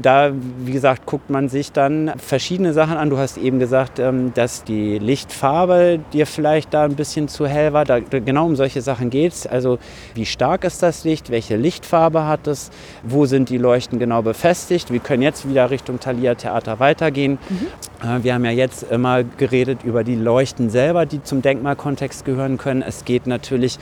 [0.00, 0.32] da,
[0.64, 3.10] wie gesagt, guckt man sich dann verschiedene Sachen an.
[3.10, 7.72] Du hast eben gesagt, ähm, dass die Lichtfarbe dir vielleicht da ein bisschen zu hell
[7.72, 7.84] war.
[7.84, 9.46] Da, genau um solche Sachen geht es.
[9.46, 9.78] Also
[10.14, 11.30] wie stark ist das Licht?
[11.30, 12.70] Welche Lichtfarbe hat es?
[13.02, 14.92] Wo sind die Leuchten genau befestigt?
[14.92, 17.38] Wir können jetzt wieder Richtung Thalia Theater weitergehen.
[17.48, 18.08] Mhm.
[18.08, 22.58] Äh, wir haben ja jetzt immer geredet über die Leuchten selber, die zum Denkmalkontext gehören
[22.58, 22.82] können.
[22.82, 23.78] Es geht natürlich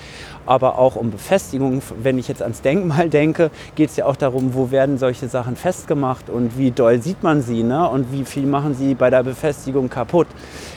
[0.46, 1.82] aber auch um Befestigung.
[2.02, 5.54] Wenn ich jetzt ans Denkmal denke, geht es ja auch darum, wo werden solche Sachen
[5.56, 5.97] festgemacht
[6.30, 7.88] und wie doll sieht man sie ne?
[7.88, 10.26] und wie viel machen sie bei der Befestigung kaputt.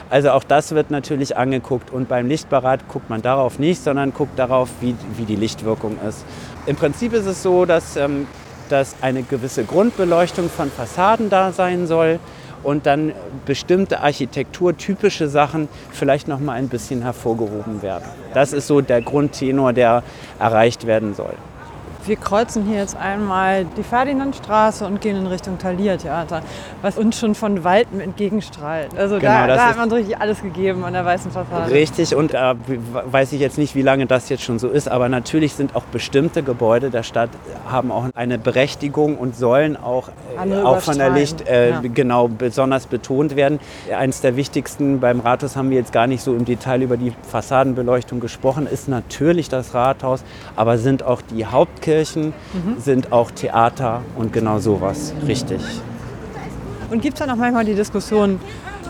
[0.09, 4.37] Also auch das wird natürlich angeguckt und beim Lichtberat guckt man darauf nicht, sondern guckt
[4.37, 6.25] darauf, wie, wie die Lichtwirkung ist.
[6.65, 8.27] Im Prinzip ist es so, dass, ähm,
[8.69, 12.19] dass eine gewisse Grundbeleuchtung von Fassaden da sein soll
[12.63, 13.13] und dann
[13.45, 18.05] bestimmte architekturtypische Sachen vielleicht noch mal ein bisschen hervorgehoben werden.
[18.33, 20.03] Das ist so der Grundtenor, der
[20.39, 21.33] erreicht werden soll.
[22.05, 26.41] Wir kreuzen hier jetzt einmal die Ferdinandstraße und gehen in Richtung Thalia-Theater,
[26.81, 28.97] was uns schon von Weitem entgegenstrahlt.
[28.97, 31.71] Also genau, da, da hat man richtig alles gegeben an der weißen Fassade.
[31.71, 32.55] Richtig und äh,
[33.05, 35.83] weiß ich jetzt nicht, wie lange das jetzt schon so ist, aber natürlich sind auch
[35.83, 37.29] bestimmte Gebäude der Stadt
[37.69, 40.09] haben auch eine Berechtigung und sollen auch,
[40.43, 41.81] äh, auch von der Licht äh, ja.
[41.81, 43.59] genau besonders betont werden.
[43.95, 47.13] Eines der wichtigsten beim Rathaus haben wir jetzt gar nicht so im Detail über die
[47.29, 50.23] Fassadenbeleuchtung gesprochen, ist natürlich das Rathaus,
[50.55, 52.79] aber sind auch die Hauptkirchen Kirchen mhm.
[52.79, 55.61] sind auch Theater und genau sowas, richtig.
[56.89, 58.39] Und gibt es dann auch manchmal die Diskussion,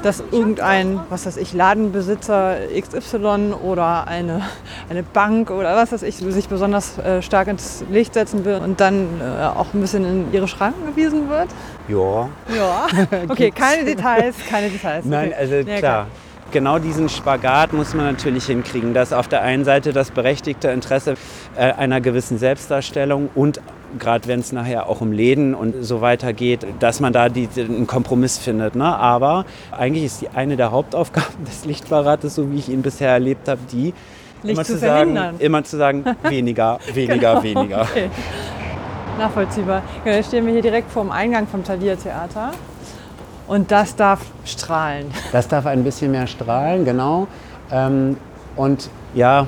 [0.04, 4.44] dass irgendein, was weiß ich, Ladenbesitzer XY oder eine,
[4.90, 8.80] eine Bank oder was weiß ich, sich besonders äh, stark ins Licht setzen will und
[8.80, 11.50] dann äh, auch ein bisschen in ihre Schranken gewiesen wird?
[11.88, 12.30] Ja.
[12.56, 12.88] Ja.
[13.30, 15.06] Okay, keine Details, keine Details.
[15.06, 15.80] Nein, also ja, klar.
[15.80, 16.08] klar
[16.52, 21.16] genau diesen Spagat muss man natürlich hinkriegen, dass auf der einen Seite das berechtigte Interesse
[21.56, 23.62] äh, einer gewissen Selbstdarstellung und
[24.00, 27.50] gerade wenn es nachher auch um Läden und so weiter geht, dass man da die,
[27.58, 28.76] einen Kompromiss findet.
[28.76, 28.86] Ne?
[28.86, 33.48] Aber eigentlich ist die eine der Hauptaufgaben des Lichtberates, so wie ich ihn bisher erlebt
[33.48, 33.94] habe, die
[34.44, 37.82] Licht immer zu, zu sagen, immer zu sagen, weniger, weniger, genau, weniger.
[37.82, 38.10] Okay.
[39.20, 39.84] Nachvollziehbar.
[40.06, 42.54] Ja, jetzt stehen wir hier direkt vor dem Eingang vom Thalia Theater.
[43.52, 45.08] Und das darf strahlen.
[45.34, 47.28] Das darf ein bisschen mehr strahlen, genau.
[47.70, 48.16] Ähm,
[48.56, 49.46] und ja,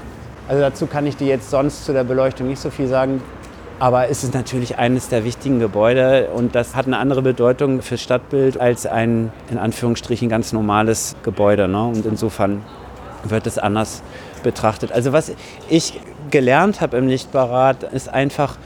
[0.50, 3.24] also dazu kann ich dir jetzt sonst zu der Beleuchtung nicht so viel sagen.
[3.80, 8.02] Aber es ist natürlich eines der wichtigen Gebäude und das hat eine andere Bedeutung fürs
[8.02, 11.70] Stadtbild als ein in Anführungsstrichen ganz normales Gebäude.
[11.70, 11.86] Ne?
[11.86, 12.62] Und insofern
[13.24, 14.04] wird es anders
[14.44, 14.92] betrachtet.
[14.92, 15.32] Also was
[15.70, 18.58] ich gelernt habe im Lichtbarat ist einfach,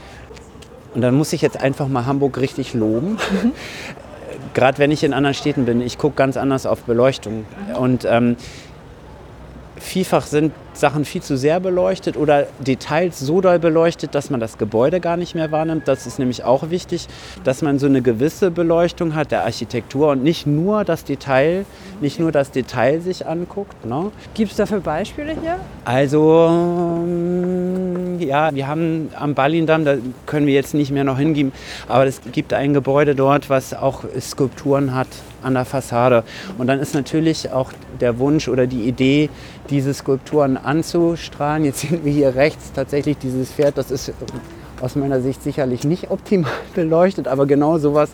[0.96, 3.18] und dann muss ich jetzt einfach mal Hamburg richtig loben.
[3.30, 3.52] Mhm
[4.58, 7.46] gerade wenn ich in anderen Städten bin, ich gucke ganz anders auf Beleuchtung.
[7.78, 8.34] Und ähm,
[9.80, 14.58] vielfach sind Sachen viel zu sehr beleuchtet oder Details so doll beleuchtet, dass man das
[14.58, 15.88] Gebäude gar nicht mehr wahrnimmt.
[15.88, 17.08] Das ist nämlich auch wichtig,
[17.44, 21.64] dass man so eine gewisse Beleuchtung hat der Architektur und nicht nur das Detail,
[22.00, 23.84] nicht nur das Detail sich anguckt.
[23.84, 24.12] Ne?
[24.34, 25.56] Gibt es dafür Beispiele hier?
[25.84, 27.04] Also
[28.20, 31.52] ja, wir haben am Ballindamm, da können wir jetzt nicht mehr noch hingehen,
[31.88, 35.08] aber es gibt ein Gebäude dort, was auch Skulpturen hat
[35.42, 36.24] an der Fassade.
[36.56, 39.30] Und dann ist natürlich auch der Wunsch oder die Idee,
[39.70, 41.64] diese Skulpturen anzustrahlen.
[41.64, 44.12] Jetzt sehen wir hier rechts tatsächlich dieses Pferd, das ist
[44.80, 48.10] aus meiner Sicht sicherlich nicht optimal beleuchtet, aber genau sowas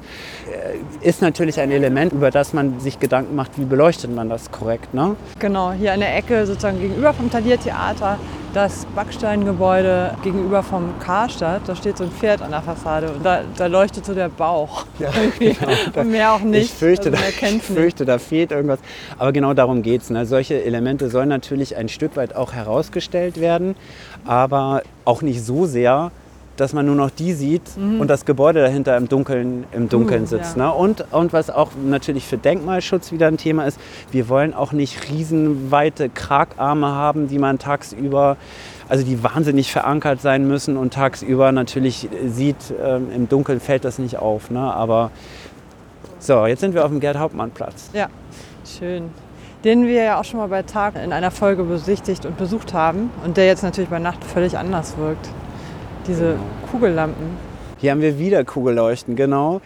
[0.51, 4.51] äh, ist natürlich ein Element, über das man sich Gedanken macht, wie beleuchtet man das
[4.51, 4.95] korrekt.
[4.95, 5.16] Ne?
[5.39, 8.18] Genau, hier an der Ecke sozusagen gegenüber vom Taliertheater,
[8.55, 13.41] das Backsteingebäude gegenüber vom Karstadt, da steht so ein Pferd an der Fassade und da,
[13.57, 14.86] da leuchtet so der Bauch.
[15.01, 15.11] Ja,
[15.41, 16.05] genau.
[16.05, 16.66] mehr auch nicht.
[16.66, 18.78] Ich fürchte, also da, ich fürchte da fehlt irgendwas.
[19.18, 20.11] Aber genau darum geht es.
[20.11, 20.24] Ne?
[20.24, 23.74] Solche Elemente sollen natürlich ein Stück weit auch herausgestellt werden,
[24.24, 26.12] aber auch nicht so sehr,
[26.57, 30.26] dass man nur noch die sieht und das Gebäude dahinter im Dunkeln, im Dunkeln Mhm,
[30.26, 30.57] sitzt.
[30.57, 30.66] ja.
[30.68, 30.72] Ne?
[30.72, 33.78] Und, und was auch natürlich für Denkmalschutz wieder ein Thema ist,
[34.12, 38.36] wir wollen auch nicht riesenweite Kragarme haben, die man tagsüber,
[38.88, 43.98] also die wahnsinnig verankert sein müssen und tagsüber natürlich sieht, ähm, im Dunkeln fällt das
[43.98, 44.50] nicht auf.
[44.50, 44.61] Ne?
[44.61, 45.11] Aber
[46.20, 47.90] so, jetzt sind wir auf dem Gerd-Hauptmann-Platz.
[47.92, 48.09] Ja,
[48.78, 49.11] schön.
[49.64, 53.11] Den wir ja auch schon mal bei Tag in einer Folge besichtigt und besucht haben
[53.24, 55.28] und der jetzt natürlich bei Nacht völlig anders wirkt.
[56.07, 56.38] Diese Genau.
[56.70, 57.36] Kugellampen.
[57.78, 59.61] Hier haben wir wieder Kugelleuchten, genau.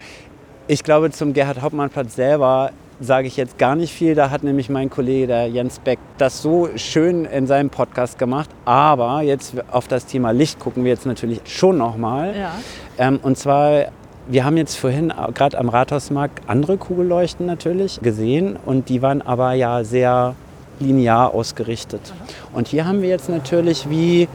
[0.67, 2.71] Ich glaube, zum Gerhard-Hauptmann-Platz selber
[3.01, 4.13] sage ich jetzt gar nicht viel.
[4.13, 8.49] Da hat nämlich mein Kollege, der Jens Beck, das so schön in seinem Podcast gemacht.
[8.65, 12.35] Aber jetzt auf das Thema Licht gucken wir jetzt natürlich schon nochmal.
[12.37, 12.51] Ja.
[12.97, 13.85] Ähm, und zwar,
[14.27, 18.57] wir haben jetzt vorhin gerade am Rathausmarkt andere Kugelleuchten natürlich gesehen.
[18.65, 20.35] Und die waren aber ja sehr
[20.79, 22.13] linear ausgerichtet.
[22.53, 24.27] Und hier haben wir jetzt natürlich wie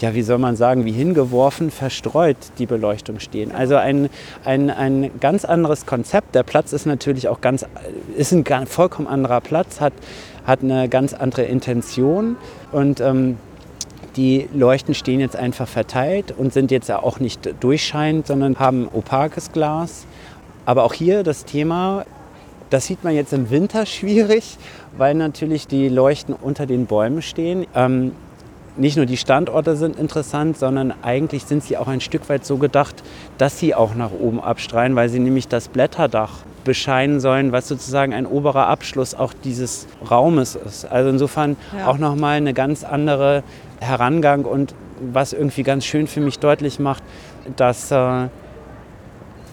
[0.00, 3.52] ja, wie soll man sagen, wie hingeworfen, verstreut die Beleuchtung stehen.
[3.52, 4.10] Also ein,
[4.44, 6.34] ein, ein ganz anderes Konzept.
[6.34, 7.64] Der Platz ist natürlich auch ganz,
[8.16, 9.94] ist ein vollkommen anderer Platz, hat,
[10.46, 12.36] hat eine ganz andere Intention
[12.72, 13.38] und ähm,
[14.16, 18.88] die Leuchten stehen jetzt einfach verteilt und sind jetzt ja auch nicht durchscheinend, sondern haben
[18.92, 20.06] opakes Glas.
[20.64, 22.04] Aber auch hier das Thema,
[22.70, 24.56] das sieht man jetzt im Winter schwierig,
[24.96, 27.66] weil natürlich die Leuchten unter den Bäumen stehen.
[27.74, 28.12] Ähm,
[28.76, 32.58] nicht nur die Standorte sind interessant, sondern eigentlich sind sie auch ein Stück weit so
[32.58, 33.02] gedacht,
[33.38, 38.12] dass sie auch nach oben abstrahlen, weil sie nämlich das Blätterdach bescheinen sollen, was sozusagen
[38.12, 40.84] ein oberer Abschluss auch dieses Raumes ist.
[40.84, 41.86] Also insofern Ja.
[41.86, 43.42] auch nochmal eine ganz andere
[43.80, 47.02] Herangang und was irgendwie ganz schön für mich deutlich macht,
[47.56, 48.28] dass äh,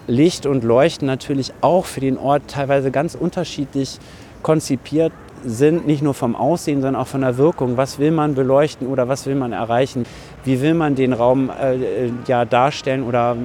[0.06, 3.98] Licht und Leuchten natürlich auch für den Ort teilweise ganz unterschiedlich
[4.42, 5.12] konzipiert
[5.44, 7.76] sind, nicht nur vom Aussehen, sondern auch von der Wirkung.
[7.76, 10.04] Was will man beleuchten oder was will man erreichen?
[10.44, 11.74] Wie will man den Raum äh,
[12.06, 13.36] äh, ja, darstellen oder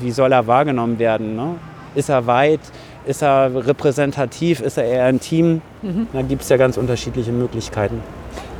[0.00, 1.36] wie soll er wahrgenommen werden?
[1.36, 1.54] Ne?
[1.94, 2.60] Ist er weit?
[3.06, 4.60] Ist er repräsentativ?
[4.60, 5.60] Ist er eher intim?
[6.12, 8.00] Da gibt es ja ganz unterschiedliche Möglichkeiten.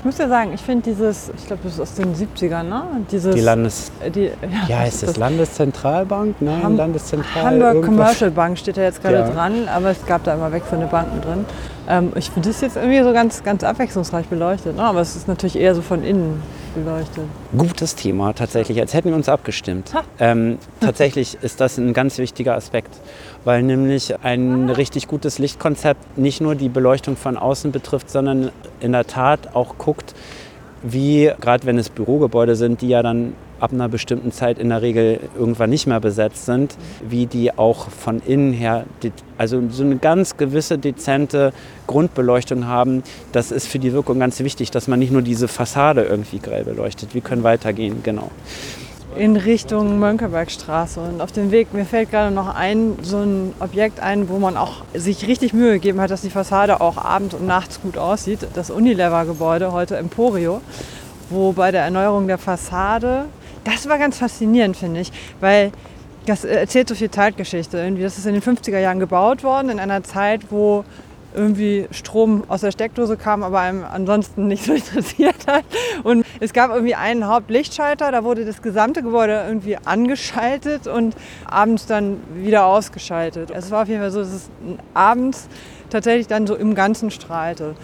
[0.00, 2.82] Ich muss ja sagen, ich finde dieses, ich glaube, das ist aus den 70ern, ne?
[3.10, 3.90] Dieses, Die Landes...
[4.04, 4.30] äh, die,
[4.68, 6.36] Ja, ist das Landeszentralbank?
[6.40, 7.42] Nein, Ham- Landeszentral...
[7.42, 7.86] Hamburg irgendwas.
[7.86, 9.30] Commercial Bank steht da jetzt gerade Ja.
[9.30, 11.46] dran, aber es gab da immer wechselnde Banken drin.
[11.88, 14.82] Ähm, ich finde das jetzt irgendwie so ganz, ganz abwechslungsreich beleuchtet, ne?
[14.82, 16.42] aber es ist natürlich eher so von innen
[16.74, 17.24] beleuchtet.
[17.56, 19.92] Gutes Thema tatsächlich, als hätten wir uns abgestimmt.
[20.18, 22.94] Ähm, tatsächlich ist das ein ganz wichtiger Aspekt,
[23.44, 28.92] weil nämlich ein richtig gutes Lichtkonzept nicht nur die Beleuchtung von außen betrifft, sondern in
[28.92, 30.14] der Tat auch guckt,
[30.84, 34.82] wie, gerade wenn es Bürogebäude sind, die ja dann ab einer bestimmten Zeit in der
[34.82, 36.76] Regel irgendwann nicht mehr besetzt sind,
[37.08, 38.84] wie die auch von innen her,
[39.38, 41.52] also so eine ganz gewisse dezente
[41.86, 43.02] Grundbeleuchtung haben.
[43.32, 46.64] Das ist für die Wirkung ganz wichtig, dass man nicht nur diese Fassade irgendwie grell
[46.64, 47.14] beleuchtet.
[47.14, 48.30] Wir können weitergehen, genau.
[49.16, 54.00] In Richtung Mönckebergstraße und auf dem Weg, mir fällt gerade noch ein, so ein Objekt
[54.00, 57.46] ein, wo man auch sich richtig Mühe gegeben hat, dass die Fassade auch abends und
[57.46, 58.40] nachts gut aussieht.
[58.54, 60.60] Das Unilever-Gebäude, heute Emporio,
[61.30, 63.26] wo bei der Erneuerung der Fassade,
[63.62, 65.70] das war ganz faszinierend, finde ich, weil
[66.26, 67.78] das erzählt so viel Zeitgeschichte.
[67.78, 70.84] Irgendwie, das ist in den 50er Jahren gebaut worden, in einer Zeit, wo
[71.34, 75.64] irgendwie Strom aus der Steckdose kam, aber einem ansonsten nicht so interessiert hat.
[76.02, 81.14] Und es gab irgendwie einen Hauptlichtschalter, da wurde das gesamte Gebäude irgendwie angeschaltet und
[81.46, 83.50] abends dann wieder ausgeschaltet.
[83.50, 84.50] Es war auf jeden Fall so, dass es
[84.94, 85.48] abends
[85.90, 87.74] tatsächlich dann so im Ganzen strahlte.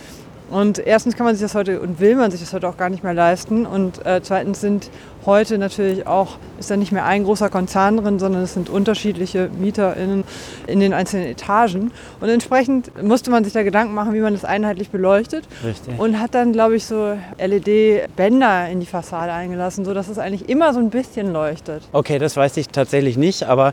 [0.51, 2.91] Und erstens kann man sich das heute und will man sich das heute auch gar
[2.91, 3.67] nicht mehr leisten.
[3.67, 4.91] Und äh, zweitens sind
[5.25, 9.49] heute natürlich auch, ist da nicht mehr ein großer Konzern drin, sondern es sind unterschiedliche
[9.59, 10.25] MieterInnen
[10.67, 11.93] in den einzelnen Etagen.
[12.21, 15.47] Und entsprechend musste man sich da Gedanken machen, wie man das einheitlich beleuchtet.
[15.65, 15.99] Richtig.
[15.99, 20.75] Und hat dann, glaube ich, so LED-Bänder in die Fassade eingelassen, sodass es eigentlich immer
[20.75, 21.83] so ein bisschen leuchtet.
[21.93, 23.73] Okay, das weiß ich tatsächlich nicht, aber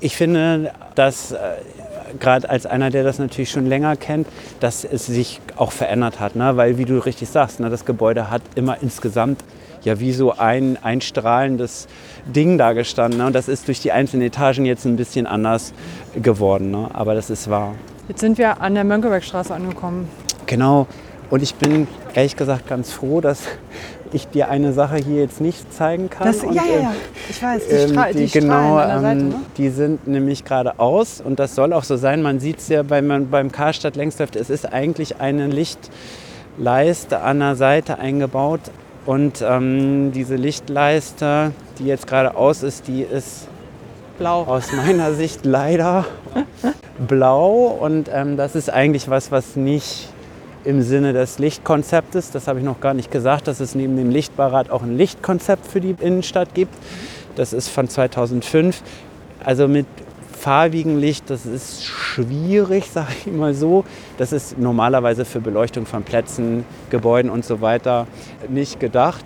[0.00, 1.36] ich finde, dass äh,
[2.20, 4.26] gerade als einer, der das natürlich schon länger kennt,
[4.60, 6.36] dass es sich auch verändert hat.
[6.36, 6.56] Ne?
[6.56, 9.44] Weil, wie du richtig sagst, ne, das Gebäude hat immer insgesamt
[9.84, 11.88] ja wie so ein, ein strahlendes
[12.26, 13.18] Ding da gestanden.
[13.18, 13.26] Ne?
[13.26, 15.72] Und das ist durch die einzelnen Etagen jetzt ein bisschen anders
[16.14, 16.70] geworden.
[16.70, 16.88] Ne?
[16.92, 17.74] Aber das ist wahr.
[18.08, 20.08] Jetzt sind wir an der Mönckebergstraße angekommen.
[20.46, 20.86] Genau.
[21.30, 23.44] Und ich bin ehrlich gesagt ganz froh, dass
[24.12, 26.26] ich dir eine Sache hier jetzt nicht zeigen kann.
[26.26, 26.92] Das, Und, ja, ja, ähm, ja,
[27.28, 29.20] ich weiß, die, Ähm, Stra die, Strahlen genau, an der Seite.
[29.20, 29.34] ähm, Ne?
[29.56, 32.22] die sind nämlich geradeaus und das soll auch so sein.
[32.22, 37.56] Man sieht es ja beim, beim Karstadt Längsläuft, es ist eigentlich eine Lichtleiste an der
[37.56, 38.60] Seite eingebaut
[39.06, 43.48] und ähm, diese Lichtleiste, die jetzt geradeaus ist, die ist
[44.18, 44.42] Blau.
[44.42, 46.04] aus meiner Sicht leider
[47.08, 50.08] blau und ähm, das ist eigentlich was, was nicht
[50.64, 54.10] im Sinne des Lichtkonzeptes, das habe ich noch gar nicht gesagt, dass es neben dem
[54.10, 56.74] Lichtbaurat auch ein Lichtkonzept für die Innenstadt gibt.
[57.36, 58.82] Das ist von 2005.
[59.44, 59.86] Also mit
[60.38, 63.84] farbigem Licht, das ist schwierig, sage ich mal so.
[64.18, 68.06] Das ist normalerweise für Beleuchtung von Plätzen, Gebäuden und so weiter
[68.48, 69.24] nicht gedacht.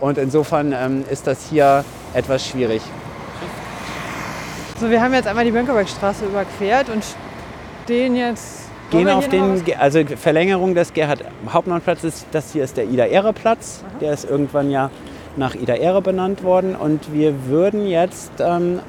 [0.00, 2.82] Und insofern ähm, ist das hier etwas schwierig.
[4.80, 7.04] So, wir haben jetzt einmal die Bönkerbergstraße überquert und
[7.84, 8.61] stehen jetzt.
[8.92, 13.82] Gehen auf den, also Verlängerung des Gerhard Hauptmann-Platzes, das hier ist der Ida-Ehre-Platz.
[14.02, 14.90] Der ist irgendwann ja
[15.36, 16.76] nach Ida Ehre benannt worden.
[16.76, 18.80] Und wir würden jetzt ähm,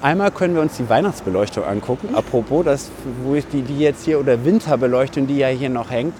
[0.00, 2.14] einmal können wir uns die Weihnachtsbeleuchtung angucken.
[2.14, 2.90] Apropos, das,
[3.24, 6.14] wo ich die, die jetzt hier oder Winterbeleuchtung, die ja hier noch hängt,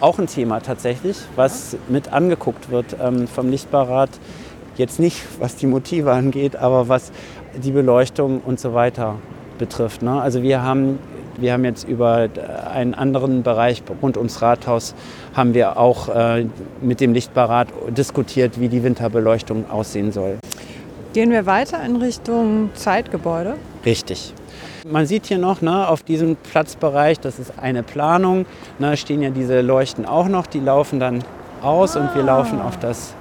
[0.00, 4.08] auch ein Thema tatsächlich, was mit angeguckt wird ähm, vom Lichtbarat.
[4.76, 7.12] Jetzt nicht, was die Motive angeht, aber was
[7.62, 9.16] die Beleuchtung und so weiter
[9.58, 10.02] betrifft.
[10.02, 10.20] Ne?
[10.20, 10.98] Also wir haben,
[11.38, 12.28] wir haben jetzt über
[12.72, 14.94] einen anderen Bereich rund ums Rathaus
[15.34, 16.46] haben wir auch äh,
[16.80, 20.38] mit dem Lichtbarat diskutiert, wie die Winterbeleuchtung aussehen soll.
[21.12, 23.54] Gehen wir weiter in Richtung Zeitgebäude?
[23.84, 24.34] Richtig.
[24.88, 28.46] Man sieht hier noch ne, auf diesem Platzbereich, das ist eine Planung,
[28.78, 31.24] ne, stehen ja diese Leuchten auch noch, die laufen dann
[31.62, 32.00] aus ah.
[32.00, 32.38] und wir ah.
[32.38, 33.14] laufen auf das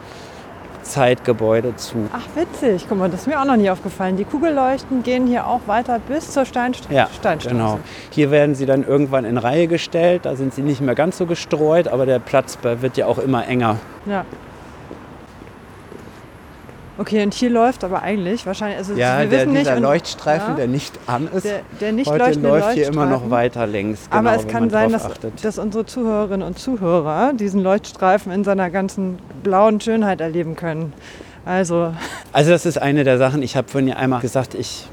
[0.86, 2.10] Zeitgebäude zu.
[2.14, 4.16] Ach witzig, guck mal, das ist mir auch noch nie aufgefallen.
[4.16, 7.56] Die Kugelleuchten gehen hier auch weiter bis zur Steinst ja, Steinstraße.
[7.56, 7.80] Genau.
[8.12, 11.26] Hier werden sie dann irgendwann in Reihe gestellt, da sind sie nicht mehr ganz so
[11.26, 13.78] gestreut, aber der Platz wird ja auch immer enger.
[14.06, 14.26] Ja.
[16.98, 20.50] Okay, und hier läuft aber eigentlich wahrscheinlich, also ja, wir der, wissen dieser nicht, Leuchtstreifen,
[20.52, 24.10] ja, der nicht an ist, der, der nicht heute läuft hier immer noch weiter längs.
[24.10, 25.10] Genau, aber es kann sein, dass,
[25.42, 30.94] dass, unsere Zuhörerinnen und Zuhörer diesen Leuchtstreifen in seiner ganzen blauen Schönheit erleben können.
[31.44, 31.94] Also,
[32.32, 34.88] also das ist eine der Sachen, ich habe vorhin ja einmal gesagt, ich,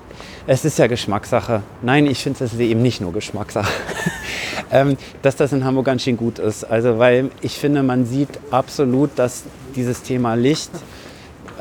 [0.48, 1.62] es ist ja Geschmackssache.
[1.82, 3.72] Nein, ich finde es eben nicht nur Geschmackssache.
[4.72, 6.64] ähm, dass das in Hamburg ganz schön gut ist.
[6.64, 9.44] Also weil ich finde, man sieht absolut, dass
[9.76, 10.70] dieses Thema Licht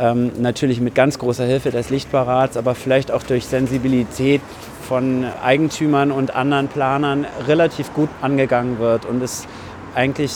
[0.02, 4.42] ähm, natürlich mit ganz großer Hilfe des Lichtbarats, aber vielleicht auch durch Sensibilität
[4.88, 9.48] von Eigentümern und anderen Planern relativ gut angegangen wird und es
[9.94, 10.32] eigentlich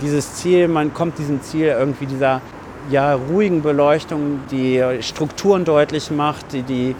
[0.00, 2.40] dieses Ziel, man kommt diesem Ziel irgendwie dieser
[2.90, 6.94] ja, ruhigen Beleuchtung, die Strukturen deutlich macht, die die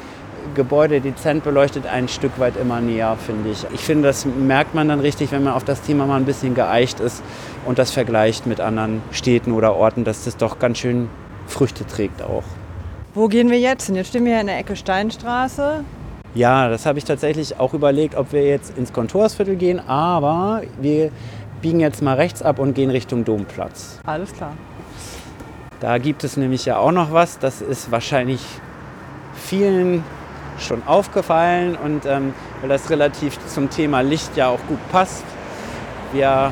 [0.55, 3.66] Gebäude dezent beleuchtet, ein Stück weit immer näher, finde ich.
[3.72, 6.55] Ich finde, das merkt man dann richtig, wenn man auf das Thema mal ein bisschen
[6.55, 7.22] geeicht ist
[7.64, 11.09] und das vergleicht mit anderen Städten oder Orten, dass das doch ganz schön
[11.47, 12.44] Früchte trägt auch.
[13.14, 13.94] Wo gehen wir jetzt hin?
[13.94, 15.84] Jetzt stehen wir hier in der Ecke Steinstraße.
[16.34, 21.11] Ja, das habe ich tatsächlich auch überlegt, ob wir jetzt ins Kontorsviertel gehen, aber wir
[21.62, 24.01] biegen jetzt mal rechts ab und gehen Richtung Domplatz.
[24.05, 24.53] Alles klar.
[25.80, 28.40] Da gibt es nämlich ja auch noch was, das ist wahrscheinlich
[29.34, 30.05] vielen
[30.59, 35.24] schon aufgefallen und ähm, weil das relativ zum Thema Licht ja auch gut passt.
[36.12, 36.51] Wir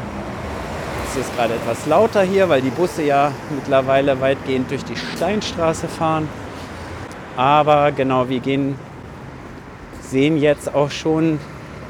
[1.16, 5.86] es ist gerade etwas lauter hier, weil die Busse ja mittlerweile weitgehend durch die Steinstraße
[5.86, 6.28] fahren.
[7.36, 8.74] Aber genau, wir gehen,
[10.02, 11.38] sehen jetzt auch schon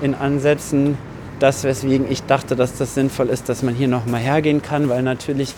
[0.03, 0.99] in Ansätzen
[1.39, 4.91] das, weswegen ich dachte, dass das sinnvoll ist, dass man hier noch mal hergehen kann,
[4.91, 5.55] weil natürlich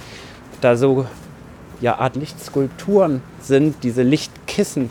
[0.61, 1.07] da so
[1.81, 4.91] ja, Art Lichtskulpturen sind, diese Lichtkissen,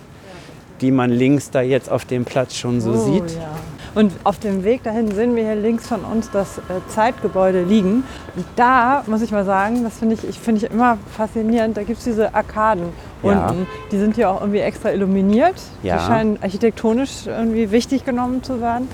[0.82, 3.38] die man links da jetzt auf dem Platz schon so oh, sieht.
[3.38, 3.56] Ja.
[3.96, 8.04] Und auf dem Weg dahin sehen wir hier links von uns das äh, Zeitgebäude liegen.
[8.36, 11.84] Und da muss ich mal sagen, das finde ich, ich, find ich immer faszinierend, da
[11.84, 12.90] gibt es diese Arkaden
[13.24, 13.48] ja.
[13.48, 13.68] unten.
[13.92, 15.56] Die sind hier auch irgendwie extra illuminiert.
[15.82, 15.98] Ja.
[15.98, 18.90] Die scheinen architektonisch irgendwie wichtig genommen zu werden.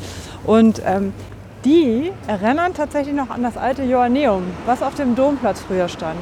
[0.46, 1.14] Und ähm,
[1.66, 6.20] die erinnern tatsächlich noch an das alte Joanneum, was auf dem Domplatz früher stand.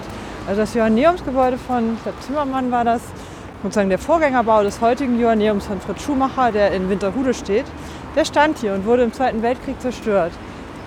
[0.48, 3.02] Also das Joanneumsgebäude von, ich glaube Zimmermann war das,
[3.64, 7.66] sozusagen der Vorgängerbau des heutigen Joanneums von Fritz Schumacher, der in Winterhude steht
[8.16, 10.32] der stand hier und wurde im Zweiten Weltkrieg zerstört.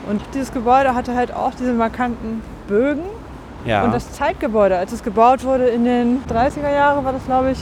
[0.09, 3.05] Und dieses Gebäude hatte halt auch diese markanten Bögen.
[3.65, 3.85] Ja.
[3.85, 7.59] Und das Zeitgebäude, als es gebaut wurde in den 30er Jahren, war das, glaube ich,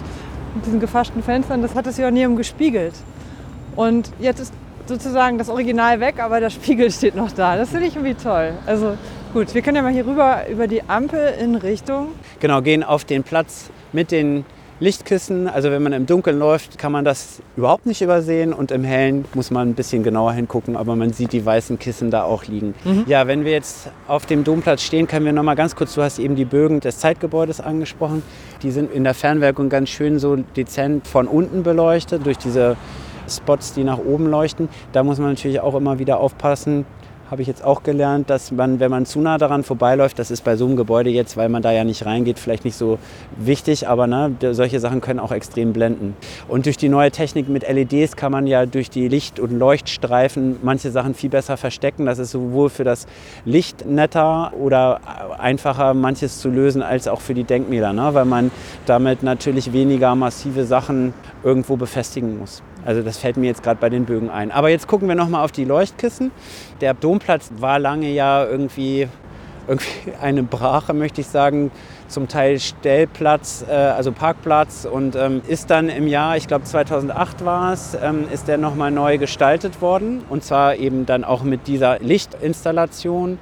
[0.55, 2.95] mit diesen gefaschten Fenstern, das hat das Joanneum gespiegelt.
[3.77, 4.55] Und jetzt ist
[4.87, 7.57] sozusagen das Original weg, aber der Spiegel steht noch da.
[7.57, 8.55] Das finde ich irgendwie toll.
[8.67, 8.97] Also
[9.35, 12.09] gut, wir können ja mal hier rüber über die Ampel in Richtung.
[12.41, 14.47] Genau, gehen auf den Platz mit den
[14.81, 15.47] Lichtkissen.
[15.47, 19.27] Also wenn man im Dunkeln läuft, kann man das überhaupt nicht übersehen und im Hellen
[19.35, 22.75] muss man ein bisschen genauer hingucken, aber man sieht die weißen Kissen da auch liegen.
[22.85, 23.05] Mhm.
[23.07, 26.03] Ja, wenn wir jetzt auf dem Domplatz stehen, können wir noch mal ganz kurz, du
[26.03, 28.23] hast eben die Bögen des Zeitgebäudes angesprochen.
[28.63, 32.77] Die sind in der Fernwirkung ganz schön so dezent von unten beleuchtet durch diese
[33.29, 34.69] Spots, die nach oben leuchten.
[34.93, 36.87] Da muss man natürlich auch immer wieder aufpassen,
[37.31, 40.43] habe ich jetzt auch gelernt, dass man, wenn man zu nah daran vorbeiläuft, das ist
[40.43, 42.99] bei so einem Gebäude jetzt, weil man da ja nicht reingeht, vielleicht nicht so
[43.37, 46.17] wichtig, aber ne, solche Sachen können auch extrem blenden.
[46.49, 50.57] Und durch die neue Technik mit LEDs kann man ja durch die Licht- und Leuchtstreifen
[50.63, 52.07] manche Sachen viel besser verstecken.
[52.07, 53.07] Das ist sowohl für das
[53.45, 55.01] Licht netter oder
[55.39, 58.11] einfacher, manches zu lösen, als auch für die Denkmäler, ne?
[58.13, 58.51] weil man
[58.87, 61.15] damit natürlich weniger massive Sachen
[61.45, 62.61] irgendwo befestigen muss.
[62.85, 64.51] Also das fällt mir jetzt gerade bei den Bögen ein.
[64.51, 66.31] Aber jetzt gucken wir nochmal auf die Leuchtkissen.
[66.81, 69.09] Der Domplatz war lange ja irgendwie,
[69.69, 69.89] irgendwie
[70.21, 71.71] eine Brache, möchte ich sagen.
[72.09, 77.45] Zum Teil Stellplatz, äh, also Parkplatz und ähm, ist dann im Jahr, ich glaube 2008
[77.45, 80.23] war es, ähm, ist der nochmal neu gestaltet worden.
[80.29, 83.39] Und zwar eben dann auch mit dieser Lichtinstallation.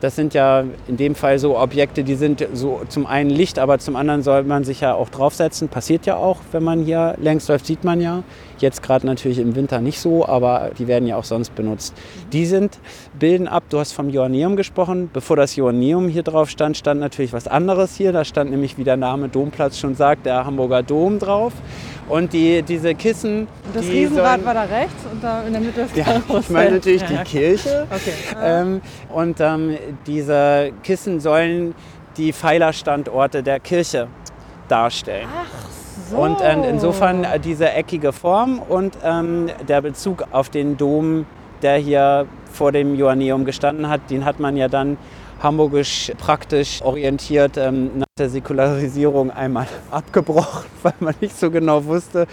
[0.00, 3.78] Das sind ja in dem Fall so Objekte, die sind so zum einen Licht, aber
[3.78, 5.68] zum anderen soll man sich ja auch draufsetzen.
[5.68, 8.22] Passiert ja auch, wenn man hier längs läuft, sieht man ja.
[8.60, 11.94] Jetzt gerade natürlich im Winter nicht so, aber die werden ja auch sonst benutzt.
[12.32, 12.78] Die sind,
[13.18, 15.08] bilden ab, du hast vom Joanneum gesprochen.
[15.12, 18.12] Bevor das Joanneum hier drauf stand, stand natürlich was anderes hier.
[18.12, 21.52] Da stand nämlich, wie der Name Domplatz schon sagt, der Hamburger Dom drauf.
[22.08, 23.42] Und die, diese Kissen.
[23.42, 26.04] Und das die Riesenrad sollen- war da rechts und da in der Mitte ist ja,
[26.40, 27.24] ich meine natürlich Ja, die ja.
[27.24, 27.86] Kirche.
[27.90, 28.12] Okay.
[28.42, 31.74] Ähm, und ähm, diese Kissen sollen
[32.16, 34.08] die Pfeilerstandorte der Kirche
[34.68, 35.28] darstellen.
[36.10, 36.16] So.
[36.16, 41.24] Und äh, insofern diese eckige Form und ähm, der Bezug auf den Dom,
[41.62, 44.98] der hier vor dem Joanneum gestanden hat, den hat man ja dann
[45.40, 52.26] hamburgisch praktisch orientiert ähm, nach der Säkularisierung einmal abgebrochen, weil man nicht so genau wusste,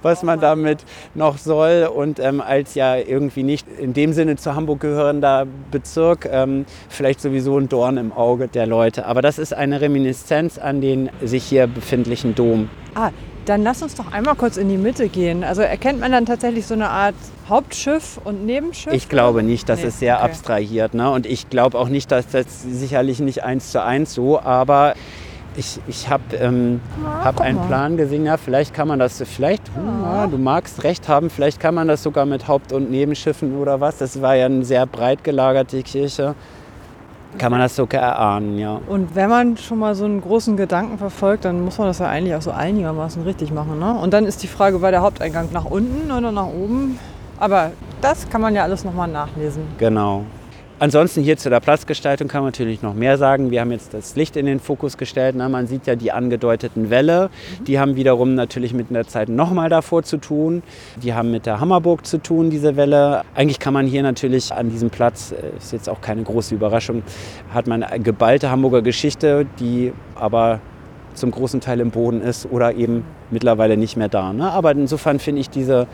[0.00, 0.84] was man damit
[1.14, 1.90] noch soll.
[1.94, 7.20] Und ähm, als ja irgendwie nicht in dem Sinne zu Hamburg gehörender Bezirk, ähm, vielleicht
[7.20, 9.06] sowieso ein Dorn im Auge der Leute.
[9.06, 12.70] Aber das ist eine Reminiszenz an den sich hier befindlichen Dom.
[12.94, 13.10] Ah,
[13.44, 15.44] dann lass uns doch einmal kurz in die Mitte gehen.
[15.44, 17.14] Also erkennt man dann tatsächlich so eine Art
[17.48, 18.92] Hauptschiff und Nebenschiff?
[18.92, 20.24] Ich glaube nicht, das Nee, ist sehr okay.
[20.24, 20.94] abstrahiert.
[20.94, 21.10] Ne?
[21.10, 24.94] Und ich glaube auch nicht, dass das sicherlich nicht eins zu eins so, aber
[25.56, 27.60] ich, ich habe ähm, hab einen.
[27.66, 31.60] Plan gesehen, ja, vielleicht kann man das, vielleicht, hm, ja, du magst recht haben, vielleicht
[31.60, 33.98] kann man das sogar mit Haupt- und Nebenschiffen oder was.
[33.98, 36.34] Das war ja eine sehr breit gelagerte Kirche.
[37.38, 38.80] Kann man das sogar erahnen, ja.
[38.86, 42.06] Und wenn man schon mal so einen großen Gedanken verfolgt, dann muss man das ja
[42.06, 43.78] eigentlich auch so einigermaßen richtig machen.
[43.78, 43.94] Ne?
[43.94, 46.98] Und dann ist die Frage, war der Haupteingang nach unten oder nach oben?
[47.38, 49.64] Aber das kann man ja alles nochmal nachlesen.
[49.78, 50.24] Genau.
[50.82, 53.52] Ansonsten hier zu der Platzgestaltung kann man natürlich noch mehr sagen.
[53.52, 55.36] Wir haben jetzt das Licht in den Fokus gestellt.
[55.38, 57.30] Na, man sieht ja die angedeuteten Wälle.
[57.68, 60.64] Die haben wiederum natürlich mit der Zeit nochmal davor zu tun.
[61.00, 63.22] Die haben mit der Hammerburg zu tun, diese Wälle.
[63.36, 67.04] Eigentlich kann man hier natürlich an diesem Platz, äh, ist jetzt auch keine große Überraschung,
[67.54, 70.58] hat man eine geballte Hamburger Geschichte, die aber
[71.14, 74.32] zum großen Teil im Boden ist oder eben mittlerweile nicht mehr da.
[74.32, 74.50] Ne?
[74.50, 75.86] Aber insofern finde ich diese,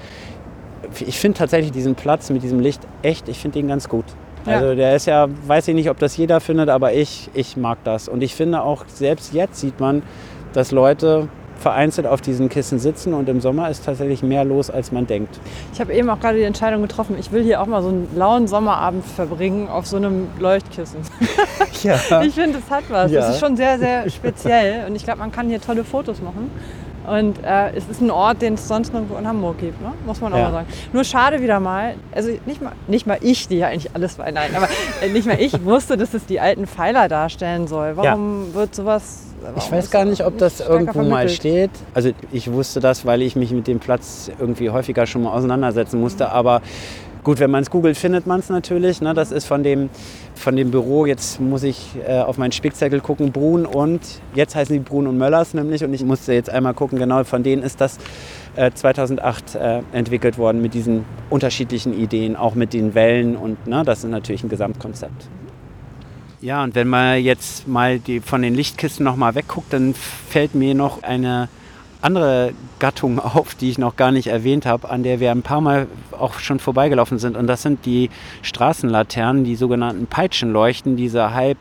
[0.98, 4.06] ich finde tatsächlich diesen Platz mit diesem Licht echt, ich finde ihn ganz gut.
[4.48, 4.56] Ja.
[4.56, 7.78] Also der ist ja, weiß ich nicht, ob das jeder findet, aber ich, ich mag
[7.84, 8.08] das.
[8.08, 10.02] Und ich finde auch, selbst jetzt sieht man,
[10.52, 11.28] dass Leute
[11.58, 15.40] vereinzelt auf diesen Kissen sitzen und im Sommer ist tatsächlich mehr los, als man denkt.
[15.72, 18.08] Ich habe eben auch gerade die Entscheidung getroffen, ich will hier auch mal so einen
[18.16, 21.00] lauen Sommerabend verbringen auf so einem Leuchtkissen.
[21.82, 21.98] Ja.
[22.22, 23.10] Ich finde, es hat was.
[23.10, 23.20] Ja.
[23.20, 26.50] Es ist schon sehr, sehr speziell und ich glaube, man kann hier tolle Fotos machen.
[27.08, 29.92] Und äh, es ist ein Ort, den es sonst nirgendwo in Hamburg gibt, ne?
[30.06, 30.44] muss man auch Ja.
[30.44, 30.66] mal sagen.
[30.92, 34.30] Nur schade wieder mal, also nicht mal, nicht mal ich, die ja eigentlich alles war,
[34.30, 34.68] nein, aber
[35.02, 37.96] äh, nicht mal ich wusste, dass es die alten Pfeiler darstellen soll.
[37.96, 39.24] Warum wird sowas...
[39.40, 41.30] Warum Ich weiß gar nicht, ob das irgendwo mal vermittelt?
[41.32, 41.70] steht.
[41.94, 46.00] Also ich wusste das, weil ich mich mit dem Platz irgendwie häufiger schon mal auseinandersetzen
[46.00, 46.32] musste.
[46.32, 46.60] Aber
[47.24, 49.00] gut, wenn man es googelt, findet man es natürlich.
[49.00, 49.14] Ne?
[49.14, 49.90] Das ist von dem,
[50.34, 54.00] von dem Büro, jetzt muss ich äh, auf meinen Spickzettel gucken, Brun und,
[54.34, 55.84] jetzt heißen die Brun und Möllers nämlich.
[55.84, 57.98] Und ich musste jetzt einmal gucken, genau von denen ist das
[58.56, 63.36] äh, 2008 äh, entwickelt worden mit diesen unterschiedlichen Ideen, auch mit den Wellen.
[63.36, 65.28] Und ne, das ist natürlich ein Gesamtkonzept.
[66.40, 70.54] Ja, und wenn man jetzt mal die, von den Lichtkisten noch mal wegguckt, dann fällt
[70.54, 71.48] mir noch eine
[72.00, 75.60] andere Gattung auf, die ich noch gar nicht erwähnt habe, an der wir ein paar
[75.60, 77.36] Mal auch schon vorbeigelaufen sind.
[77.36, 78.10] Und das sind die
[78.42, 81.58] Straßenlaternen, die sogenannten Peitschenleuchten, diese halb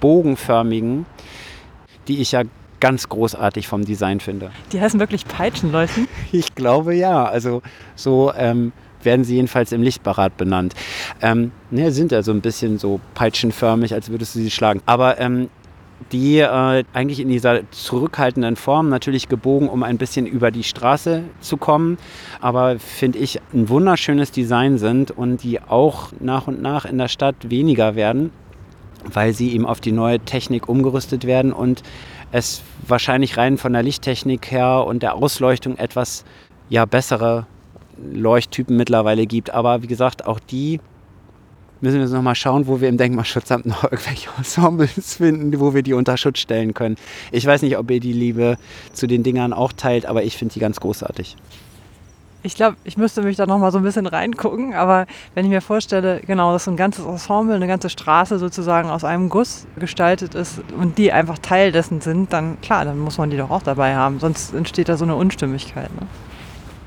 [0.00, 1.06] bogenförmigen,
[2.08, 2.42] die ich ja
[2.80, 4.50] ganz großartig vom Design finde.
[4.72, 6.08] Die heißen wirklich Peitschenleuchten.
[6.32, 7.24] Ich glaube ja.
[7.24, 7.62] Also
[7.94, 8.72] so ähm,
[9.02, 10.74] werden sie jedenfalls im Lichtbarat benannt.
[11.20, 14.80] Ähm, ne, sind ja so ein bisschen so peitschenförmig, als würdest du sie schlagen.
[14.86, 15.48] Aber ähm,
[16.12, 21.24] die äh, eigentlich in dieser zurückhaltenden Form natürlich gebogen, um ein bisschen über die Straße
[21.40, 21.98] zu kommen,
[22.40, 27.08] aber finde ich ein wunderschönes Design sind und die auch nach und nach in der
[27.08, 28.30] Stadt weniger werden,
[29.04, 31.82] weil sie eben auf die neue Technik umgerüstet werden und
[32.32, 36.24] es wahrscheinlich rein von der Lichttechnik her und der Ausleuchtung etwas
[36.68, 37.46] ja, bessere
[38.12, 39.50] Leuchttypen mittlerweile gibt.
[39.50, 40.80] Aber wie gesagt, auch die
[41.80, 45.82] müssen wir noch mal schauen, wo wir im Denkmalschutzamt noch irgendwelche Ensembles finden, wo wir
[45.82, 46.96] die unter Schutz stellen können.
[47.32, 48.58] Ich weiß nicht, ob ihr die Liebe
[48.92, 51.36] zu den Dingern auch teilt, aber ich finde die ganz großartig.
[52.42, 55.50] Ich glaube, ich müsste mich da noch mal so ein bisschen reingucken, aber wenn ich
[55.50, 59.66] mir vorstelle, genau, dass so ein ganzes Ensemble, eine ganze Straße sozusagen aus einem Guss
[59.78, 63.50] gestaltet ist und die einfach Teil dessen sind, dann klar, dann muss man die doch
[63.50, 65.94] auch dabei haben, sonst entsteht da so eine Unstimmigkeit.
[65.94, 66.06] Ne?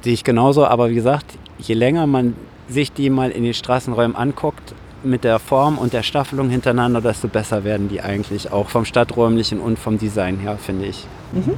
[0.01, 2.35] Sehe ich genauso, aber wie gesagt, je länger man
[2.67, 4.73] sich die mal in den Straßenräumen anguckt,
[5.04, 9.60] mit der Form und der Staffelung hintereinander, desto besser werden die eigentlich auch vom stadträumlichen
[9.60, 11.06] und vom Design her, finde ich.
[11.32, 11.54] Mhm.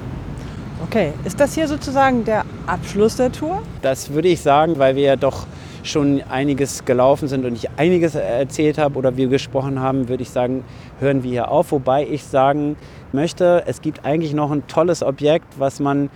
[0.83, 3.63] Okay, ist das hier sozusagen der Abschluss der Tour?
[3.81, 5.47] Das würde ich sagen, weil wir ja doch
[5.83, 10.29] schon einiges gelaufen sind und ich einiges erzählt habe oder wir gesprochen haben, würde ich
[10.29, 10.63] sagen,
[10.99, 11.71] hören wir hier auf.
[11.71, 12.75] Wobei ich sagen
[13.11, 16.09] möchte, es gibt eigentlich noch ein tolles Objekt, was man,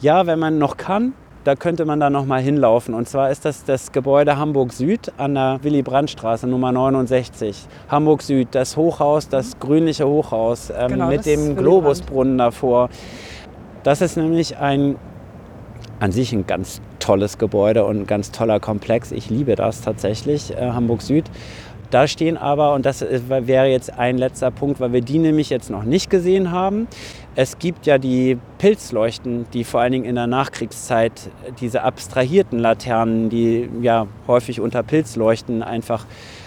[0.00, 1.12] ja, wenn man noch kann,
[1.44, 2.94] da könnte man da noch mal hinlaufen.
[2.94, 7.66] Und zwar ist das das Gebäude Hamburg Süd an der Willy-Brandt-Straße Nummer 69.
[7.88, 12.90] Hamburg Süd, das Hochhaus, das grünliche Hochhaus ähm, genau, mit dem Globusbrunnen davor.
[13.82, 14.96] Das ist nämlich ein
[16.00, 19.12] an sich ein ganz tolles Gebäude und ein ganz toller Komplex.
[19.12, 21.26] Ich liebe das tatsächlich, äh, Hamburg Süd.
[21.90, 25.70] Da stehen aber, und das wäre jetzt ein letzter Punkt, weil wir die nämlich jetzt
[25.70, 26.86] noch nicht gesehen haben.
[27.42, 33.30] Es gibt ja die Pilzleuchten, die vor allen Dingen in der Nachkriegszeit diese abstrahierten Laternen,
[33.30, 36.04] die ja häufig unter Pilzleuchten einfach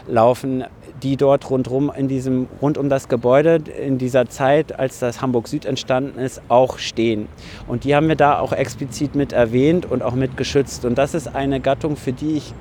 [0.07, 0.65] laufen,
[1.01, 5.47] die dort rundherum in diesem, rund um das Gebäude in dieser Zeit, als das Hamburg
[5.47, 7.27] Süd entstanden ist, auch stehen.
[7.67, 10.85] Und die haben wir da auch explizit mit erwähnt und auch mit geschützt.
[10.85, 12.53] Und das ist eine Gattung, für die ich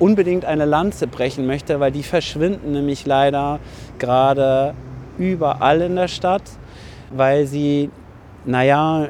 [0.00, 3.60] unbedingt eine Lanze brechen möchte, weil die verschwinden nämlich leider
[4.00, 4.74] gerade
[5.16, 6.42] überall in der Stadt,
[7.10, 7.90] weil sie
[8.44, 9.08] naja,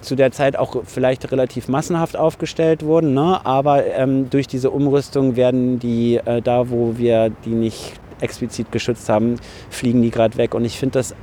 [0.00, 3.12] zu der Zeit auch vielleicht relativ massenhaft aufgestellt wurden.
[3.12, 3.44] Ne?
[3.44, 9.08] Aber ähm, durch diese Umrüstung werden die, äh, da wo wir die nicht explizit geschützt
[9.08, 9.36] haben,
[9.70, 10.54] fliegen die gerade weg.
[10.54, 11.14] Und ich finde das,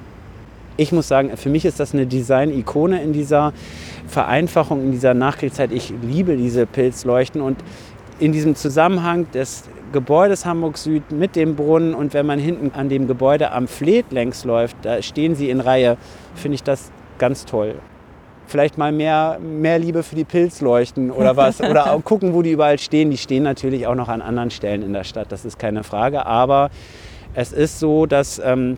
[0.77, 3.53] ich muss sagen, für mich ist das eine Design-Ikone in dieser
[4.07, 5.71] Vereinfachung, in dieser Nachkriegszeit.
[5.71, 7.57] Ich liebe diese Pilzleuchten und
[8.19, 12.89] in diesem Zusammenhang des Gebäudes Hamburg Süd mit dem Brunnen und wenn man hinten an
[12.89, 15.97] dem Gebäude am Fleet längs läuft, da stehen sie in Reihe,
[16.35, 17.75] finde ich das ganz toll.
[18.47, 21.61] Vielleicht mal mehr, mehr Liebe für die Pilzleuchten oder was.
[21.69, 23.09] Oder auch gucken, wo die überall stehen.
[23.09, 26.25] Die stehen natürlich auch noch an anderen Stellen in der Stadt, das ist keine Frage.
[26.25, 26.69] Aber
[27.33, 28.77] es ist so, dass ähm,